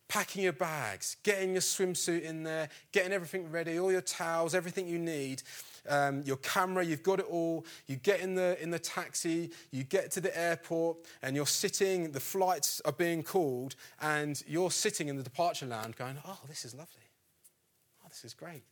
[0.09, 4.87] Packing your bags, getting your swimsuit in there, getting everything ready, all your towels, everything
[4.89, 5.43] you need,
[5.89, 7.65] um, your camera, you've got it all.
[7.87, 12.13] You get in the, in the taxi, you get to the airport, and you're sitting,
[12.13, 16.65] the flights are being called, and you're sitting in the departure lounge going, Oh, this
[16.65, 17.03] is lovely.
[18.05, 18.63] Oh, this is great.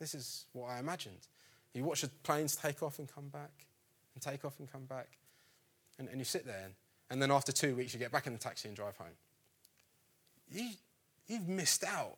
[0.00, 1.28] This is what I imagined.
[1.74, 3.66] You watch the planes take off and come back,
[4.14, 5.08] and take off and come back.
[5.98, 6.74] And, and you sit there, and,
[7.10, 9.08] and then after two weeks, you get back in the taxi and drive home.
[10.50, 10.70] You,
[11.26, 12.16] you've missed out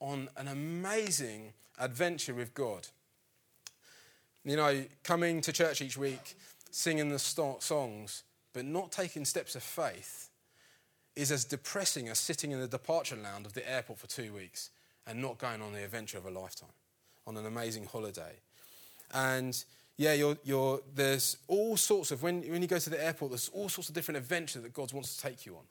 [0.00, 2.86] on an amazing adventure with God.
[4.44, 6.36] You know, coming to church each week,
[6.70, 10.30] singing the songs, but not taking steps of faith
[11.16, 14.70] is as depressing as sitting in the departure lounge of the airport for two weeks
[15.06, 16.68] and not going on the adventure of a lifetime,
[17.26, 18.34] on an amazing holiday.
[19.12, 19.62] And
[19.96, 23.48] yeah, you're, you're, there's all sorts of, when, when you go to the airport, there's
[23.48, 25.64] all sorts of different adventures that God wants to take you on.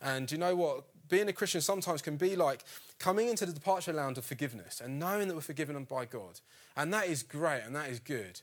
[0.00, 0.84] And you know what?
[1.08, 2.64] Being a Christian sometimes can be like
[2.98, 6.40] coming into the departure lounge of forgiveness and knowing that we're forgiven by God.
[6.76, 8.40] And that is great and that is good.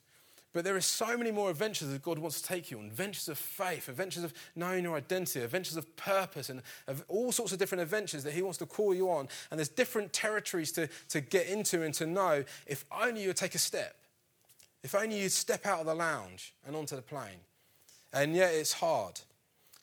[0.55, 3.27] But there are so many more adventures that God wants to take you on adventures
[3.27, 7.60] of faith, adventures of knowing your identity, adventures of purpose, and of all sorts of
[7.60, 9.27] different adventures that He wants to call you on.
[9.51, 13.36] And there's different territories to, to get into and to know if only you would
[13.36, 13.97] take a step.
[14.86, 17.41] If only you'd step out of the lounge and onto the plane.
[18.13, 19.19] And yet it's hard.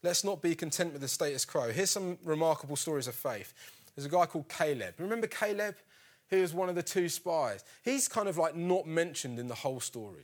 [0.01, 1.73] Let's not be content with the status quo.
[1.73, 3.53] Here's some remarkable stories of faith.
[3.97, 4.95] There's a guy called Caleb.
[4.99, 5.75] Remember Caleb?
[6.31, 7.65] He was one of the two spies.
[7.85, 10.23] He's kind of like not mentioned in the whole story.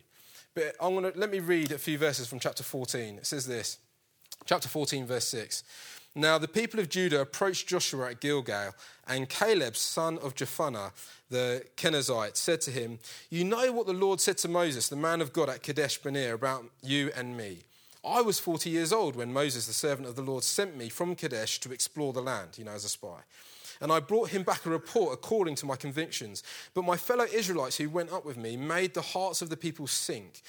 [0.54, 3.18] But I'm gonna let me read a few verses from chapter 14.
[3.18, 3.78] It says this.
[4.46, 5.64] Chapter 14, verse 6.
[6.18, 8.74] Now the people of Judah approached Joshua at Gilgal,
[9.06, 10.90] and Caleb, son of Jephunneh,
[11.30, 12.98] the Kenizzite, said to him,
[13.30, 16.34] You know what the Lord said to Moses, the man of God at Kadesh Barnea,
[16.34, 17.58] about you and me.
[18.04, 21.14] I was 40 years old when Moses, the servant of the Lord, sent me from
[21.14, 23.20] Kadesh to explore the land, you know, as a spy.
[23.80, 26.42] And I brought him back a report according to my convictions.
[26.74, 29.86] But my fellow Israelites who went up with me made the hearts of the people
[29.86, 30.42] sink.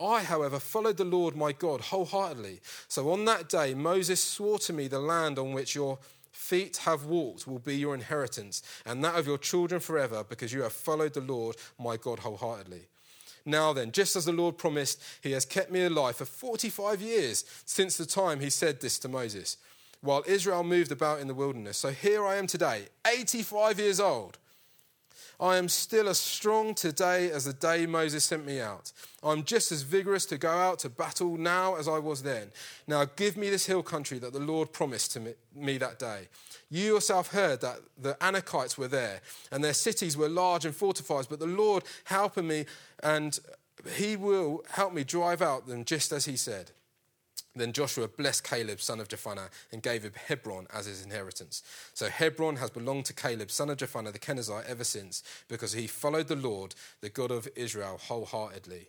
[0.00, 2.60] I, however, followed the Lord my God wholeheartedly.
[2.86, 5.98] So on that day, Moses swore to me the land on which your
[6.30, 10.62] feet have walked will be your inheritance, and that of your children forever, because you
[10.62, 12.86] have followed the Lord my God wholeheartedly.
[13.44, 17.44] Now then, just as the Lord promised, he has kept me alive for 45 years
[17.64, 19.56] since the time he said this to Moses,
[20.00, 21.78] while Israel moved about in the wilderness.
[21.78, 24.38] So here I am today, 85 years old,
[25.40, 28.90] I am still as strong today as the day Moses sent me out.
[29.22, 32.50] I'm just as vigorous to go out to battle now as I was then.
[32.88, 36.28] Now give me this hill country that the Lord promised to me that day.
[36.70, 39.20] You yourself heard that the Anakites were there,
[39.52, 42.66] and their cities were large and fortified, but the Lord helping me,
[43.02, 43.38] and
[43.94, 46.72] he will help me drive out them just as he said.
[47.58, 51.62] Then Joshua blessed Caleb, son of Jephunneh, and gave him Hebron as his inheritance.
[51.94, 55.86] So Hebron has belonged to Caleb, son of Jephunneh, the Kenizzite, ever since, because he
[55.86, 58.88] followed the Lord, the God of Israel, wholeheartedly.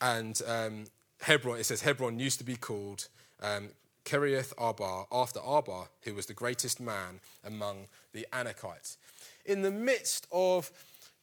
[0.00, 0.84] And um,
[1.20, 3.08] Hebron, it says Hebron used to be called
[3.40, 3.68] um,
[4.04, 8.96] Kiriath Arba, after Arba, who was the greatest man among the Anakites.
[9.44, 10.70] In the midst of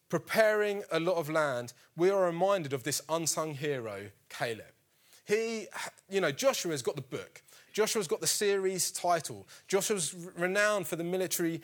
[0.09, 4.73] preparing a lot of land, we are reminded of this unsung hero, Caleb.
[5.29, 5.67] He,
[6.09, 7.43] you know, Joshua's got the book.
[7.71, 9.47] Joshua's got the series title.
[9.67, 11.61] Joshua's renowned for the military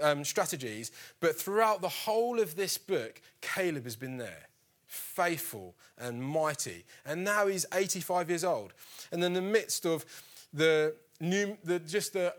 [0.00, 4.46] um, strategies, but throughout the whole of this book, Caleb has been there,
[4.86, 6.84] faithful and mighty.
[7.04, 8.74] And now he's 85 years old.
[9.10, 10.06] And in the midst of
[10.52, 12.32] the, the just the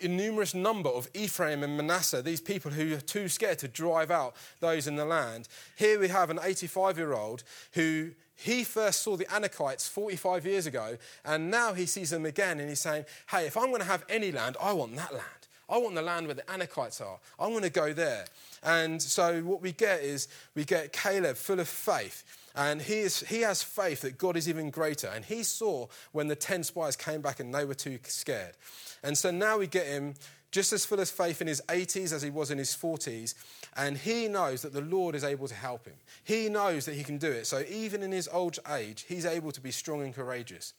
[0.00, 4.36] innumerous number of Ephraim and Manasseh, these people who are too scared to drive out
[4.60, 7.42] those in the land, here we have an 85 year old
[7.72, 12.60] who he first saw the Anakites 45 years ago, and now he sees them again,
[12.60, 15.24] and he's saying, Hey, if I'm going to have any land, I want that land.
[15.68, 17.18] I want the land where the Anakites are.
[17.38, 18.26] I'm going to go there.
[18.62, 22.22] And so what we get is we get Caleb full of faith.
[22.54, 25.08] And he, is, he has faith that God is even greater.
[25.08, 28.54] And he saw when the 10 spies came back and they were too scared.
[29.02, 30.14] And so now we get him
[30.50, 33.34] just as full of faith in his 80s as he was in his 40s.
[33.76, 35.96] And he knows that the Lord is able to help him.
[36.24, 37.46] He knows that he can do it.
[37.46, 40.72] So even in his old age, he's able to be strong and courageous.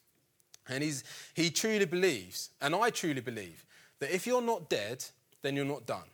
[0.68, 1.04] And he's,
[1.34, 3.66] he truly believes, and I truly believe,
[4.00, 5.04] that if you're not dead,
[5.42, 6.08] then you're not done.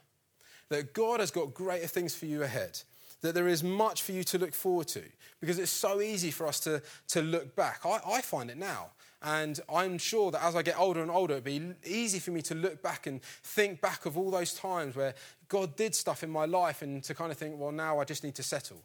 [0.70, 2.82] That God has got greater things for you ahead.
[3.22, 5.04] That there is much for you to look forward to.
[5.40, 7.82] Because it's so easy for us to, to look back.
[7.86, 8.92] I, I find it now.
[9.26, 12.44] And I'm sure that as I get older and older, it'll be easy for me
[12.44, 15.16] to look back and think back of all those times where
[15.50, 18.24] God did stuff in my life and to kind of think, well, now I just
[18.24, 18.84] need to settle.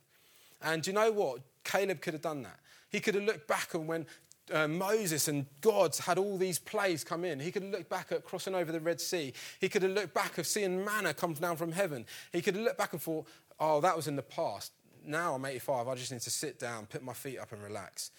[0.63, 1.41] And do you know what?
[1.63, 2.59] Caleb could have done that.
[2.89, 4.07] He could have looked back and when
[4.51, 7.39] uh, Moses and God had all these plays come in.
[7.39, 9.35] He could have looked back at crossing over the Red Sea.
[9.61, 12.07] He could have looked back at seeing manna come down from heaven.
[12.33, 13.27] He could have looked back and thought,
[13.61, 14.73] oh, that was in the past.
[15.05, 15.87] Now I'm 85.
[15.87, 18.11] I just need to sit down, put my feet up, and relax.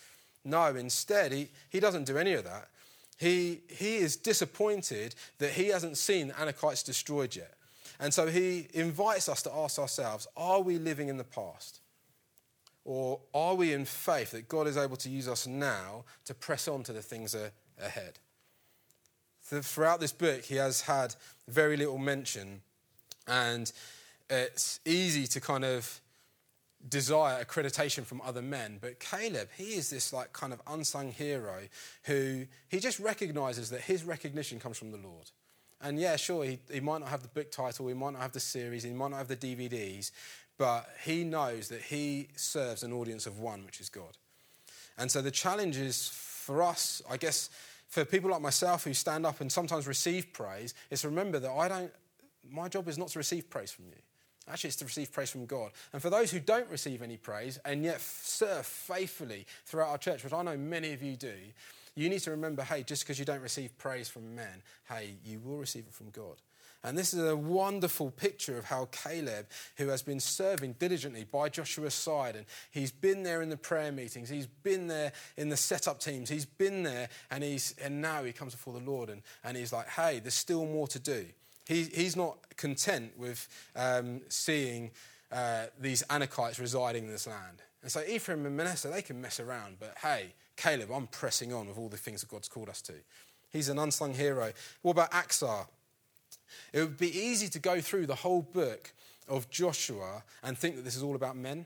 [0.44, 2.70] No, instead, he, he doesn't do any of that.
[3.18, 7.54] He, he is disappointed that he hasn't seen Anakites destroyed yet.
[8.00, 11.82] And so he invites us to ask ourselves are we living in the past?
[12.84, 16.68] Or are we in faith that God is able to use us now to press
[16.68, 17.36] on to the things
[17.80, 18.18] ahead?
[19.44, 21.14] Throughout this book, he has had
[21.48, 22.62] very little mention,
[23.28, 23.72] and
[24.32, 26.01] it's easy to kind of
[26.88, 28.78] desire accreditation from other men.
[28.82, 31.60] But Caleb, he is this like kind of unsung hero
[32.04, 35.30] who he just recognizes that his recognition comes from the Lord.
[35.82, 38.34] And yeah, sure, he, he might not have the book title, he might not have
[38.34, 40.12] the series, he might not have the DVDs,
[40.58, 44.18] but he knows that he serves an audience of one, which is God.
[44.98, 47.50] And so the challenge is for us, I guess,
[47.88, 51.52] for people like myself who stand up and sometimes receive praise, is to remember that
[51.52, 51.92] I don't,
[52.48, 53.98] my job is not to receive praise from you.
[54.50, 55.72] Actually, it's to receive praise from God.
[55.94, 60.24] And for those who don't receive any praise and yet serve faithfully throughout our church,
[60.24, 61.34] which I know many of you do,
[61.96, 65.40] you need to remember hey, just because you don't receive praise from men, hey, you
[65.40, 66.38] will receive it from God.
[66.84, 69.46] And this is a wonderful picture of how Caleb,
[69.78, 73.92] who has been serving diligently by Joshua's side, and he's been there in the prayer
[73.92, 78.24] meetings, he's been there in the setup teams, he's been there, and, he's, and now
[78.24, 81.28] he comes before the Lord and, and he's like, hey, there's still more to do.
[81.68, 84.92] He, he's not content with um, seeing
[85.32, 87.62] uh, these Anakites residing in this land.
[87.82, 91.68] And so Ephraim and Manasseh, they can mess around, but hey, Caleb, I'm pressing on
[91.68, 92.94] with all the things that God's called us to.
[93.52, 94.52] He's an unsung hero.
[94.82, 95.68] What about Achsah?
[96.74, 98.94] It would be easy to go through the whole book
[99.28, 101.66] of Joshua and think that this is all about men,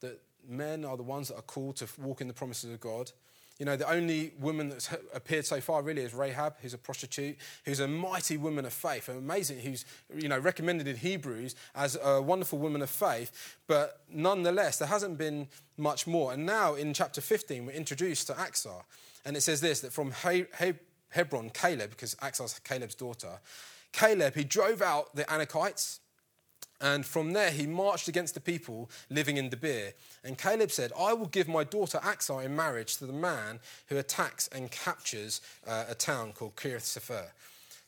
[0.00, 3.10] that men are the ones that are called to walk in the promises of God.
[3.58, 7.36] You know, the only woman that's appeared so far really is Rahab, who's a prostitute,
[7.64, 12.20] who's a mighty woman of faith, amazing, who's, you know, recommended in Hebrews as a
[12.20, 13.56] wonderful woman of faith.
[13.68, 16.32] But nonetheless, there hasn't been much more.
[16.32, 18.82] And now in chapter 15, we're introduced to Achsah.
[19.24, 20.78] And it says this that from he- he-
[21.10, 23.38] Hebron, Caleb, because Achsah's Caleb's daughter,
[23.92, 26.00] Caleb, he drove out the Anakites
[26.84, 29.94] and from there, he marched against the people living in Debir.
[30.22, 33.96] And Caleb said, I will give my daughter Achsah in marriage to the man who
[33.96, 37.24] attacks and captures uh, a town called Kiriath Sepher.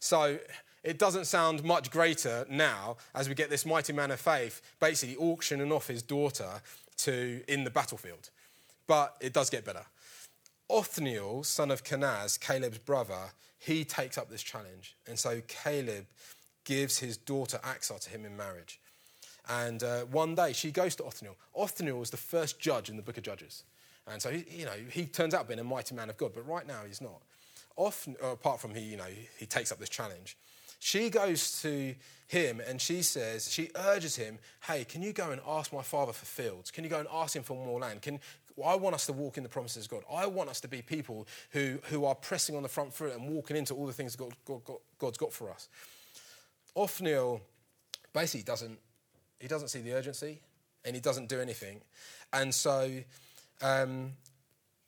[0.01, 0.39] So
[0.83, 5.17] it doesn't sound much greater now as we get this mighty man of faith basically
[5.17, 6.63] auctioning off his daughter
[6.99, 8.31] to in the battlefield.
[8.87, 9.85] But it does get better.
[10.71, 14.97] Othniel, son of Kenaz, Caleb's brother, he takes up this challenge.
[15.07, 16.07] And so Caleb
[16.65, 18.81] gives his daughter Achsah to him in marriage.
[19.49, 21.37] And uh, one day she goes to Othniel.
[21.57, 23.65] Othniel was the first judge in the book of Judges.
[24.09, 26.47] And so, he, you know, he turns out being a mighty man of God, but
[26.47, 27.21] right now he's not.
[27.77, 29.05] Often, apart from he, you know,
[29.39, 30.37] he takes up this challenge.
[30.79, 31.95] She goes to
[32.29, 36.13] him and she says, she urges him, hey, can you go and ask my father
[36.13, 36.71] for fields?
[36.71, 38.03] Can you go and ask him for more land?
[38.03, 38.21] Can,
[38.65, 40.03] I want us to walk in the promises of God.
[40.13, 43.29] I want us to be people who, who are pressing on the front foot and
[43.29, 45.69] walking into all the things God, God, God, God's got for us.
[46.75, 47.41] Othniel
[48.13, 48.79] basically doesn't,
[49.41, 50.41] he doesn't see the urgency
[50.85, 51.81] and he doesn't do anything.
[52.33, 52.91] And so
[53.63, 54.13] um,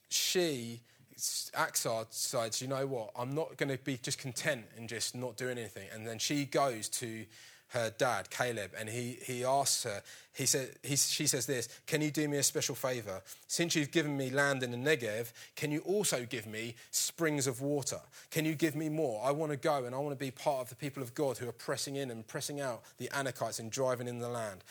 [0.09, 0.81] she,
[1.17, 5.37] Achsah, decides, you know what, I'm not going to be just content and just not
[5.37, 5.87] doing anything.
[5.93, 7.25] And then she goes to
[7.69, 10.01] her dad, Caleb, and he, he asks her,
[10.33, 13.21] he said, he, she says this, Can you do me a special favor?
[13.47, 17.61] Since you've given me land in the Negev, can you also give me springs of
[17.61, 17.99] water?
[18.31, 19.21] Can you give me more?
[19.23, 21.37] I want to go and I want to be part of the people of God
[21.37, 24.63] who are pressing in and pressing out the Anakites and driving in the land.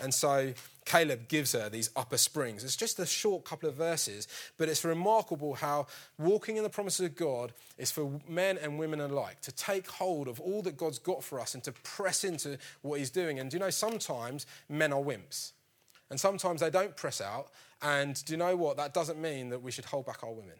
[0.00, 0.52] And so
[0.86, 2.64] Caleb gives her these upper springs.
[2.64, 7.04] It's just a short couple of verses, but it's remarkable how walking in the promises
[7.04, 11.00] of God is for men and women alike to take hold of all that God's
[11.00, 13.38] got for us and to press into what He's doing.
[13.40, 15.52] And do you know, sometimes men are wimps.
[16.08, 17.48] And sometimes they don't press out.
[17.82, 18.76] And do you know what?
[18.76, 20.54] That doesn't mean that we should hold back our women.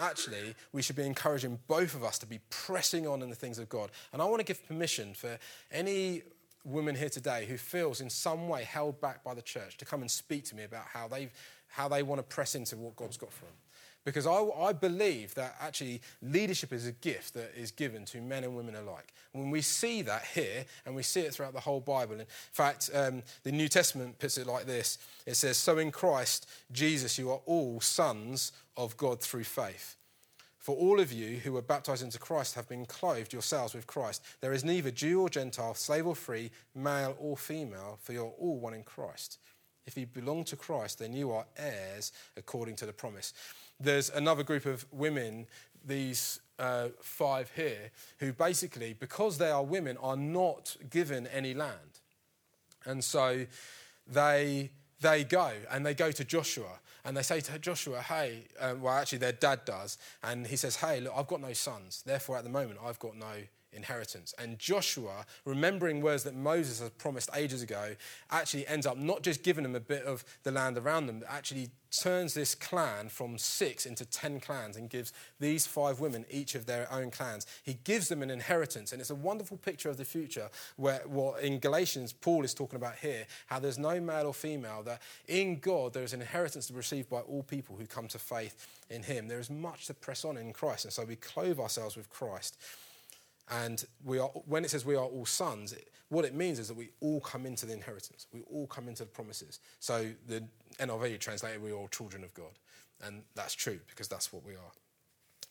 [0.00, 3.58] Actually, we should be encouraging both of us to be pressing on in the things
[3.58, 3.90] of God.
[4.12, 5.36] And I want to give permission for
[5.70, 6.22] any
[6.64, 10.00] woman here today who feels in some way held back by the church to come
[10.00, 11.30] and speak to me about how, they
[11.68, 13.54] how they want to press into what God's got for them.
[14.04, 18.42] Because I, I, believe that actually leadership is a gift that is given to men
[18.42, 19.12] and women alike.
[19.30, 22.90] When we see that here, and we see it throughout the whole Bible, in fact,
[22.92, 27.30] um, the New Testament puts it like this it says, So in Christ Jesus, you
[27.30, 29.96] are all sons of God through faith.
[30.62, 34.22] For all of you who were baptized into Christ have been clothed yourselves with Christ.
[34.40, 38.60] There is neither Jew or Gentile, slave or free, male or female, for you're all
[38.60, 39.40] one in Christ.
[39.86, 43.34] If you belong to Christ, then you are heirs according to the promise.
[43.80, 45.48] There's another group of women,
[45.84, 47.90] these uh, five here,
[48.20, 51.98] who basically, because they are women, are not given any land.
[52.84, 53.46] And so
[54.06, 58.80] they, they go and they go to Joshua and they say to Joshua, hey, um,
[58.80, 59.98] well, actually, their dad does.
[60.22, 62.02] And he says, hey, look, I've got no sons.
[62.06, 63.32] Therefore, at the moment, I've got no
[63.72, 64.34] inheritance.
[64.38, 67.96] And Joshua, remembering words that Moses has promised ages ago,
[68.30, 71.28] actually ends up not just giving them a bit of the land around them, but
[71.30, 76.54] actually turns this clan from six into ten clans and gives these five women each
[76.54, 77.46] of their own clans.
[77.62, 78.92] He gives them an inheritance.
[78.92, 82.76] And it's a wonderful picture of the future where what in Galatians Paul is talking
[82.76, 86.66] about here, how there's no male or female, that in God there is an inheritance
[86.66, 89.28] to be received by all people who come to faith in him.
[89.28, 90.84] There is much to press on in Christ.
[90.84, 92.56] And so we clothe ourselves with Christ.
[93.50, 95.74] And we are, when it says we are all sons,
[96.08, 98.26] what it means is that we all come into the inheritance.
[98.32, 99.60] We all come into the promises.
[99.80, 100.44] So the
[100.78, 102.58] NIV translated, we're all children of God.
[103.04, 104.72] And that's true because that's what we are.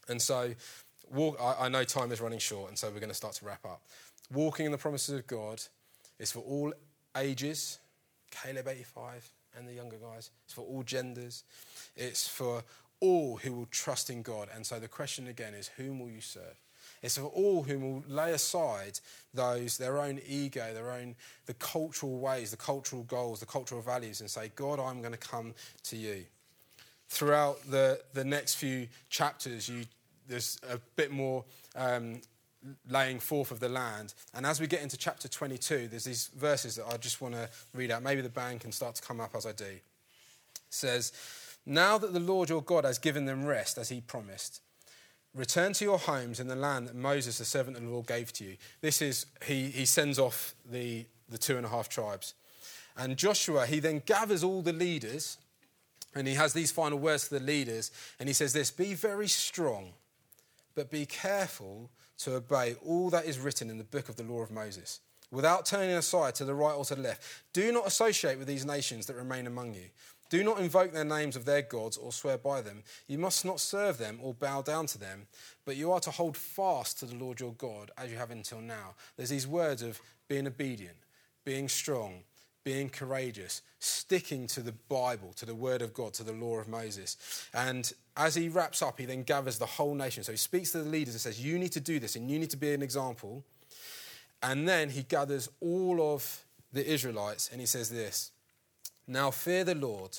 [0.08, 0.54] And so
[1.12, 3.46] walk, I, I know time is running short, and so we're going to start to
[3.46, 3.82] wrap up.
[4.34, 5.62] Walking in the promises of God
[6.18, 6.74] is for all
[7.18, 7.80] ages,
[8.32, 10.32] Caleb 85 and the younger guys.
[10.46, 11.44] It's for all genders.
[11.96, 12.64] It's for
[13.00, 14.48] all who will trust in God.
[14.54, 16.60] And so the question again is whom will you serve?
[17.02, 19.00] It's for all whom will lay aside
[19.34, 21.16] those, their own ego, their own,
[21.48, 25.18] the cultural ways, the cultural goals, the cultural values, and say, God, I'm going to
[25.18, 25.54] come
[25.86, 26.26] to you.
[27.10, 29.86] Throughout the, the next few chapters, you,
[30.28, 31.44] there's a bit more
[31.76, 32.22] um,
[32.90, 34.14] laying forth of the land.
[34.34, 37.50] And as we get into chapter 22, there's these verses that I just want to
[37.74, 38.04] read out.
[38.04, 39.66] Maybe the band can start to come up as I do.
[39.66, 39.82] It
[40.70, 41.12] says,
[41.66, 44.62] Now that the Lord your God has given them rest as he promised,
[45.34, 48.34] Return to your homes in the land that Moses, the servant of the Lord, gave
[48.34, 48.58] to you.
[48.82, 52.34] This is, he, he sends off the, the two and a half tribes.
[52.98, 55.38] And Joshua, he then gathers all the leaders
[56.16, 57.92] and he has these final words to the leaders.
[58.20, 59.94] And he says this Be very strong,
[60.76, 64.42] but be careful to obey all that is written in the book of the law
[64.42, 65.00] of Moses,
[65.32, 67.24] without turning aside to the right or to the left.
[67.54, 69.90] Do not associate with these nations that remain among you
[70.32, 72.84] do not invoke their names of their gods or swear by them.
[73.06, 75.28] You must not serve them or bow down to them,
[75.66, 78.62] but you are to hold fast to the Lord your God as you have until
[78.62, 78.96] now.
[79.18, 80.96] There's these words of being obedient,
[81.44, 82.24] being strong,
[82.64, 86.70] being courageous, sticking to the Bible, to the Word of God, to the law of
[86.70, 87.18] Moses.
[87.54, 90.24] And as he wraps up, he then gathers the whole nation.
[90.24, 92.40] So he speaks to the leaders and says, You need to do this and you
[92.40, 93.44] need to be an example.
[94.42, 98.32] And then he gathers all of the Israelites and he says this
[99.08, 100.18] Now fear the Lord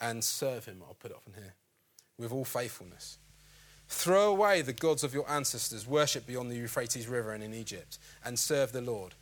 [0.00, 0.82] and serve him.
[0.86, 1.54] I'll put it up in here
[2.18, 3.18] with all faithfulness.
[3.88, 7.98] Throw away the gods of your ancestors, worship beyond the Euphrates River and in Egypt,
[8.24, 9.14] and serve the Lord.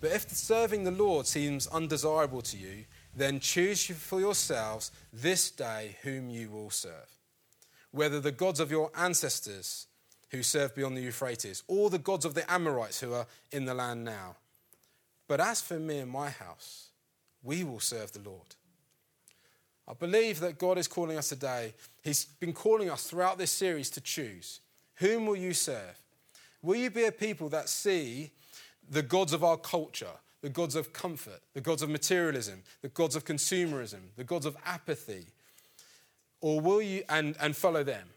[0.00, 2.84] But if serving the Lord seems undesirable to you,
[3.16, 7.18] then choose for yourselves this day whom you will serve.
[7.90, 9.86] Whether the gods of your ancestors
[10.30, 13.74] who served beyond the Euphrates, or the gods of the Amorites who are in the
[13.74, 14.36] land now.
[15.26, 16.87] But as for me and my house,
[17.42, 18.54] we will serve the Lord.
[19.86, 21.74] I believe that God is calling us today.
[22.02, 24.60] He's been calling us throughout this series to choose.
[24.96, 25.98] Whom will you serve?
[26.60, 28.32] Will you be a people that see
[28.90, 30.06] the gods of our culture,
[30.42, 34.56] the gods of comfort, the gods of materialism, the gods of consumerism, the gods of
[34.66, 35.26] apathy,
[36.40, 38.08] or will you and, and follow them?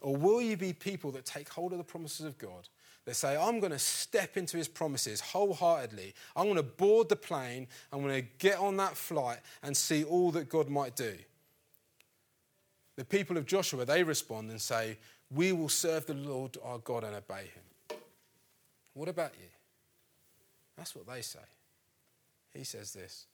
[0.00, 2.68] Or will you be people that take hold of the promises of God?
[3.08, 6.12] They say, I'm going to step into his promises wholeheartedly.
[6.36, 7.66] I'm going to board the plane.
[7.90, 11.14] I'm going to get on that flight and see all that God might do.
[12.96, 14.98] The people of Joshua, they respond and say,
[15.30, 17.98] We will serve the Lord our God and obey him.
[18.92, 19.48] What about you?
[20.76, 21.38] That's what they say.
[22.52, 23.24] He says this.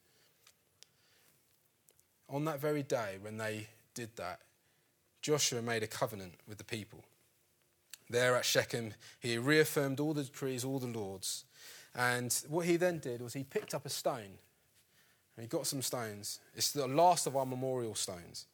[2.29, 4.39] On that very day when they did that,
[5.21, 7.03] Joshua made a covenant with the people.
[8.11, 11.45] There at Shechem, he reaffirmed all the decrees, all the laws.
[11.95, 14.39] And what he then did was he picked up a stone.
[15.41, 16.41] he got some stones.
[16.55, 18.47] It's the last of our memorial stones.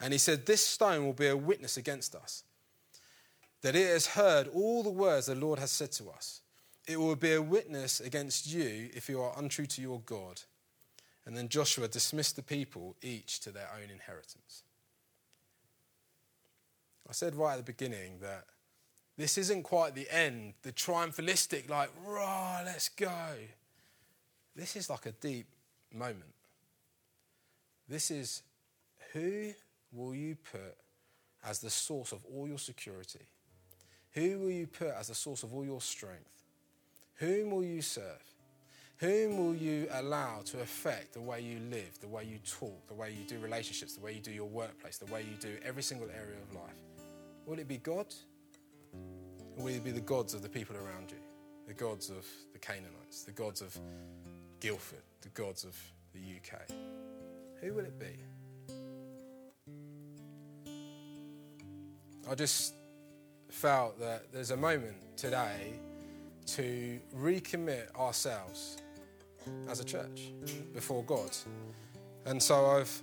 [0.00, 2.44] And he said, This stone will be a witness against us,
[3.62, 6.40] that it has heard all the words the Lord has said to us.
[6.86, 10.40] It will be a witness against you if you are untrue to your God.
[11.26, 14.64] And then Joshua dismissed the people, each to their own inheritance.
[17.10, 18.44] I said right at the beginning that
[19.18, 23.34] this isn't quite the end, the triumphalistic, like, rah, let's go.
[24.54, 25.46] This is like a deep
[25.92, 26.32] moment.
[27.88, 28.42] This is
[29.12, 29.50] who
[29.92, 30.76] will you put
[31.44, 33.26] as the source of all your security?
[34.12, 36.44] Who will you put as the source of all your strength?
[37.16, 38.22] Whom will you serve?
[38.98, 42.94] Whom will you allow to affect the way you live, the way you talk, the
[42.94, 45.82] way you do relationships, the way you do your workplace, the way you do every
[45.82, 46.89] single area of life?
[47.46, 48.06] Will it be God?
[49.56, 51.18] Or will it be the gods of the people around you?
[51.66, 53.78] The gods of the Canaanites, the gods of
[54.60, 55.76] Guildford, the gods of
[56.12, 56.70] the UK?
[57.60, 58.16] Who will it be?
[62.30, 62.74] I just
[63.48, 65.74] felt that there's a moment today
[66.46, 68.78] to recommit ourselves
[69.68, 70.32] as a church
[70.72, 71.30] before God.
[72.26, 73.02] And so I've,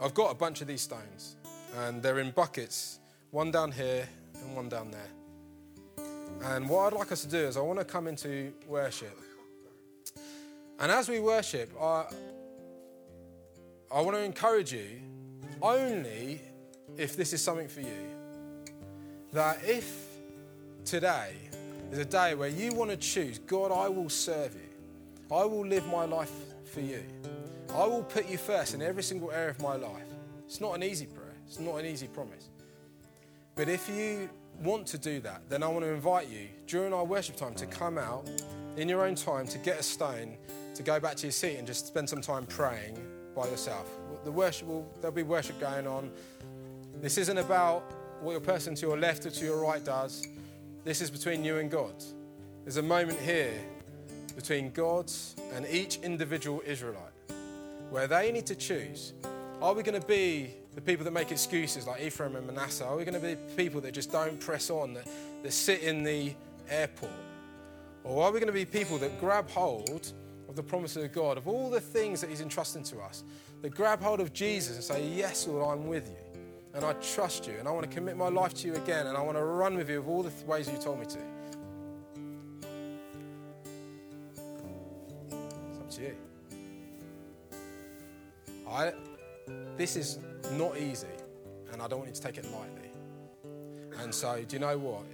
[0.00, 1.36] I've got a bunch of these stones,
[1.76, 3.00] and they're in buckets
[3.30, 6.06] one down here and one down there.
[6.44, 9.18] And what I'd like us to do is, I want to come into worship.
[10.78, 12.04] And as we worship, I,
[13.92, 15.00] I want to encourage you,
[15.60, 16.40] only
[16.96, 18.08] if this is something for you,
[19.32, 20.06] that if
[20.84, 21.32] today
[21.90, 25.66] is a day where you want to choose, God, I will serve you, I will
[25.66, 26.32] live my life
[26.72, 27.02] for you,
[27.74, 30.06] I will put you first in every single area of my life.
[30.46, 32.48] It's not an easy prayer, it's not an easy promise.
[33.58, 34.30] But if you
[34.62, 37.66] want to do that, then I want to invite you during our worship time to
[37.66, 38.30] come out
[38.76, 40.36] in your own time to get a stone,
[40.76, 42.96] to go back to your seat and just spend some time praying
[43.34, 43.90] by yourself.
[44.24, 46.12] The worship will, there'll be worship going on.
[47.02, 47.80] This isn't about
[48.20, 50.24] what your person to your left or to your right does.
[50.84, 51.94] This is between you and God.
[52.62, 53.58] There's a moment here
[54.36, 55.10] between God
[55.52, 57.10] and each individual Israelite
[57.90, 59.14] where they need to choose.
[59.60, 62.86] Are we going to be the people that make excuses like Ephraim and Manasseh?
[62.86, 65.08] Are we going to be people that just don't press on, that,
[65.42, 66.32] that sit in the
[66.70, 67.10] airport?
[68.04, 70.12] Or are we going to be people that grab hold
[70.48, 73.24] of the promises of God, of all the things that He's entrusting to us,
[73.60, 76.40] that grab hold of Jesus and say, Yes, Lord, I'm with you.
[76.74, 77.54] And I trust you.
[77.58, 79.08] And I want to commit my life to you again.
[79.08, 81.18] And I want to run with you of all the ways you told me to.
[85.70, 86.14] It's up to you.
[88.70, 88.92] I,
[89.76, 90.20] this is
[90.52, 91.06] not easy,
[91.72, 92.90] and I don't want you to take it lightly.
[94.00, 95.04] And so, do you know what?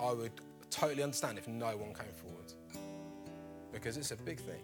[0.00, 0.32] I would
[0.70, 2.52] totally understand if no one came forward.
[3.72, 4.62] Because it's a big thing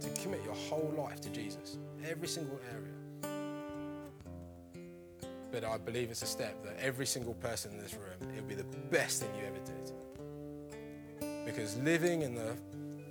[0.00, 1.78] to commit your whole life to Jesus,
[2.08, 2.92] every single area.
[5.50, 8.54] But I believe it's a step that every single person in this room, it'll be
[8.56, 9.92] the best thing you ever did.
[11.44, 12.56] Because living in the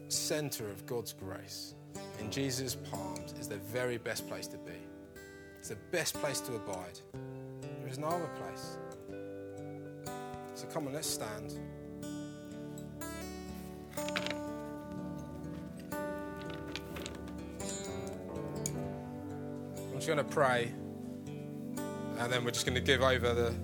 [0.09, 1.75] center of God's grace,
[2.19, 4.73] in Jesus' palms, is the very best place to be.
[5.63, 6.99] It's the best place to abide.
[7.79, 8.75] There is no other place.
[10.55, 11.57] So come on, let's stand.
[19.77, 20.73] I'm just going to pray,
[22.17, 23.55] and then we're just going to give over the,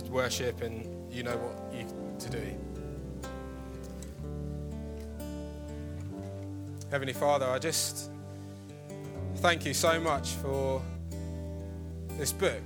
[0.00, 1.86] to worship, and you know what you
[2.18, 2.56] to do.
[6.90, 8.10] Heavenly Father, I just
[9.36, 10.82] thank you so much for
[12.18, 12.62] this book.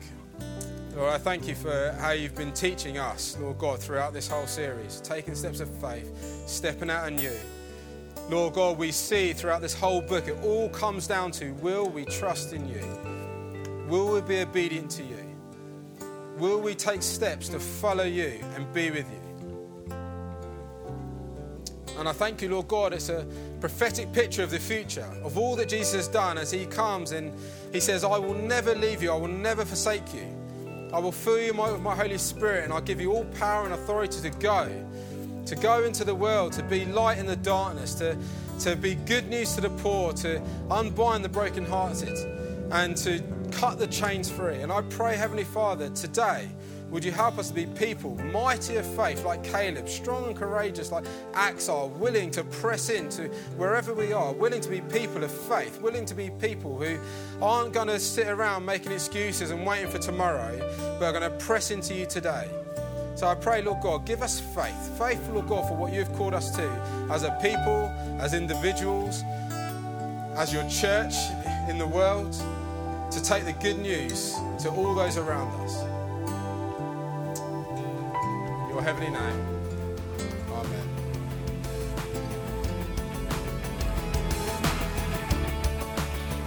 [0.95, 4.47] Lord, I thank you for how you've been teaching us, Lord God, throughout this whole
[4.47, 6.11] series, taking steps of faith,
[6.47, 7.33] stepping out on you.
[8.31, 12.05] Lord God, we see throughout this whole book, it all comes down to will we
[12.07, 13.87] trust in you?
[13.89, 15.27] Will we be obedient to you?
[16.39, 19.27] Will we take steps to follow you and be with you?
[21.99, 23.27] And I thank you, Lord God, it's a
[23.61, 27.33] prophetic picture of the future, of all that Jesus has done as he comes and
[27.77, 30.27] he says, I will never leave you, I will never forsake you.
[30.95, 33.75] I will fill you with my Holy Spirit, and I'll give you all power and
[33.75, 34.71] authority to go,
[35.45, 38.17] to go into the world, to be light in the darkness, to,
[38.61, 42.17] to be good news to the poor, to unbind the brokenhearted,
[42.73, 43.23] and to
[43.53, 44.57] cut the chains free.
[44.57, 46.49] And I pray, Heavenly Father, today,
[46.91, 50.93] would you help us to be people mighty of faith like Caleb, strong and courageous
[50.93, 53.25] like Achsah, willing to press into
[53.57, 56.99] wherever we are, willing to be people of faith, willing to be people who
[57.43, 60.57] aren't going to sit around making excuses and waiting for tomorrow,
[60.99, 62.49] but are going to press into you today.
[63.17, 64.99] So I pray, Lord God, give us faith.
[64.99, 66.69] Faith, Lord God, for what you've called us to
[67.11, 69.25] as a people, as individuals,
[70.37, 71.15] as your church
[71.69, 72.33] in the world,
[73.11, 75.96] to take the good news to all those around us
[78.77, 79.47] your heavenly name.
[80.53, 80.89] Amen.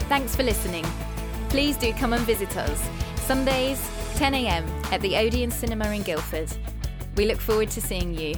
[0.07, 0.85] Thanks for listening.
[1.49, 2.87] Please do come and visit us.
[3.15, 3.79] Sundays,
[4.13, 6.55] 10am at the Odeon Cinema in Guildford.
[7.15, 8.35] We look forward to seeing you.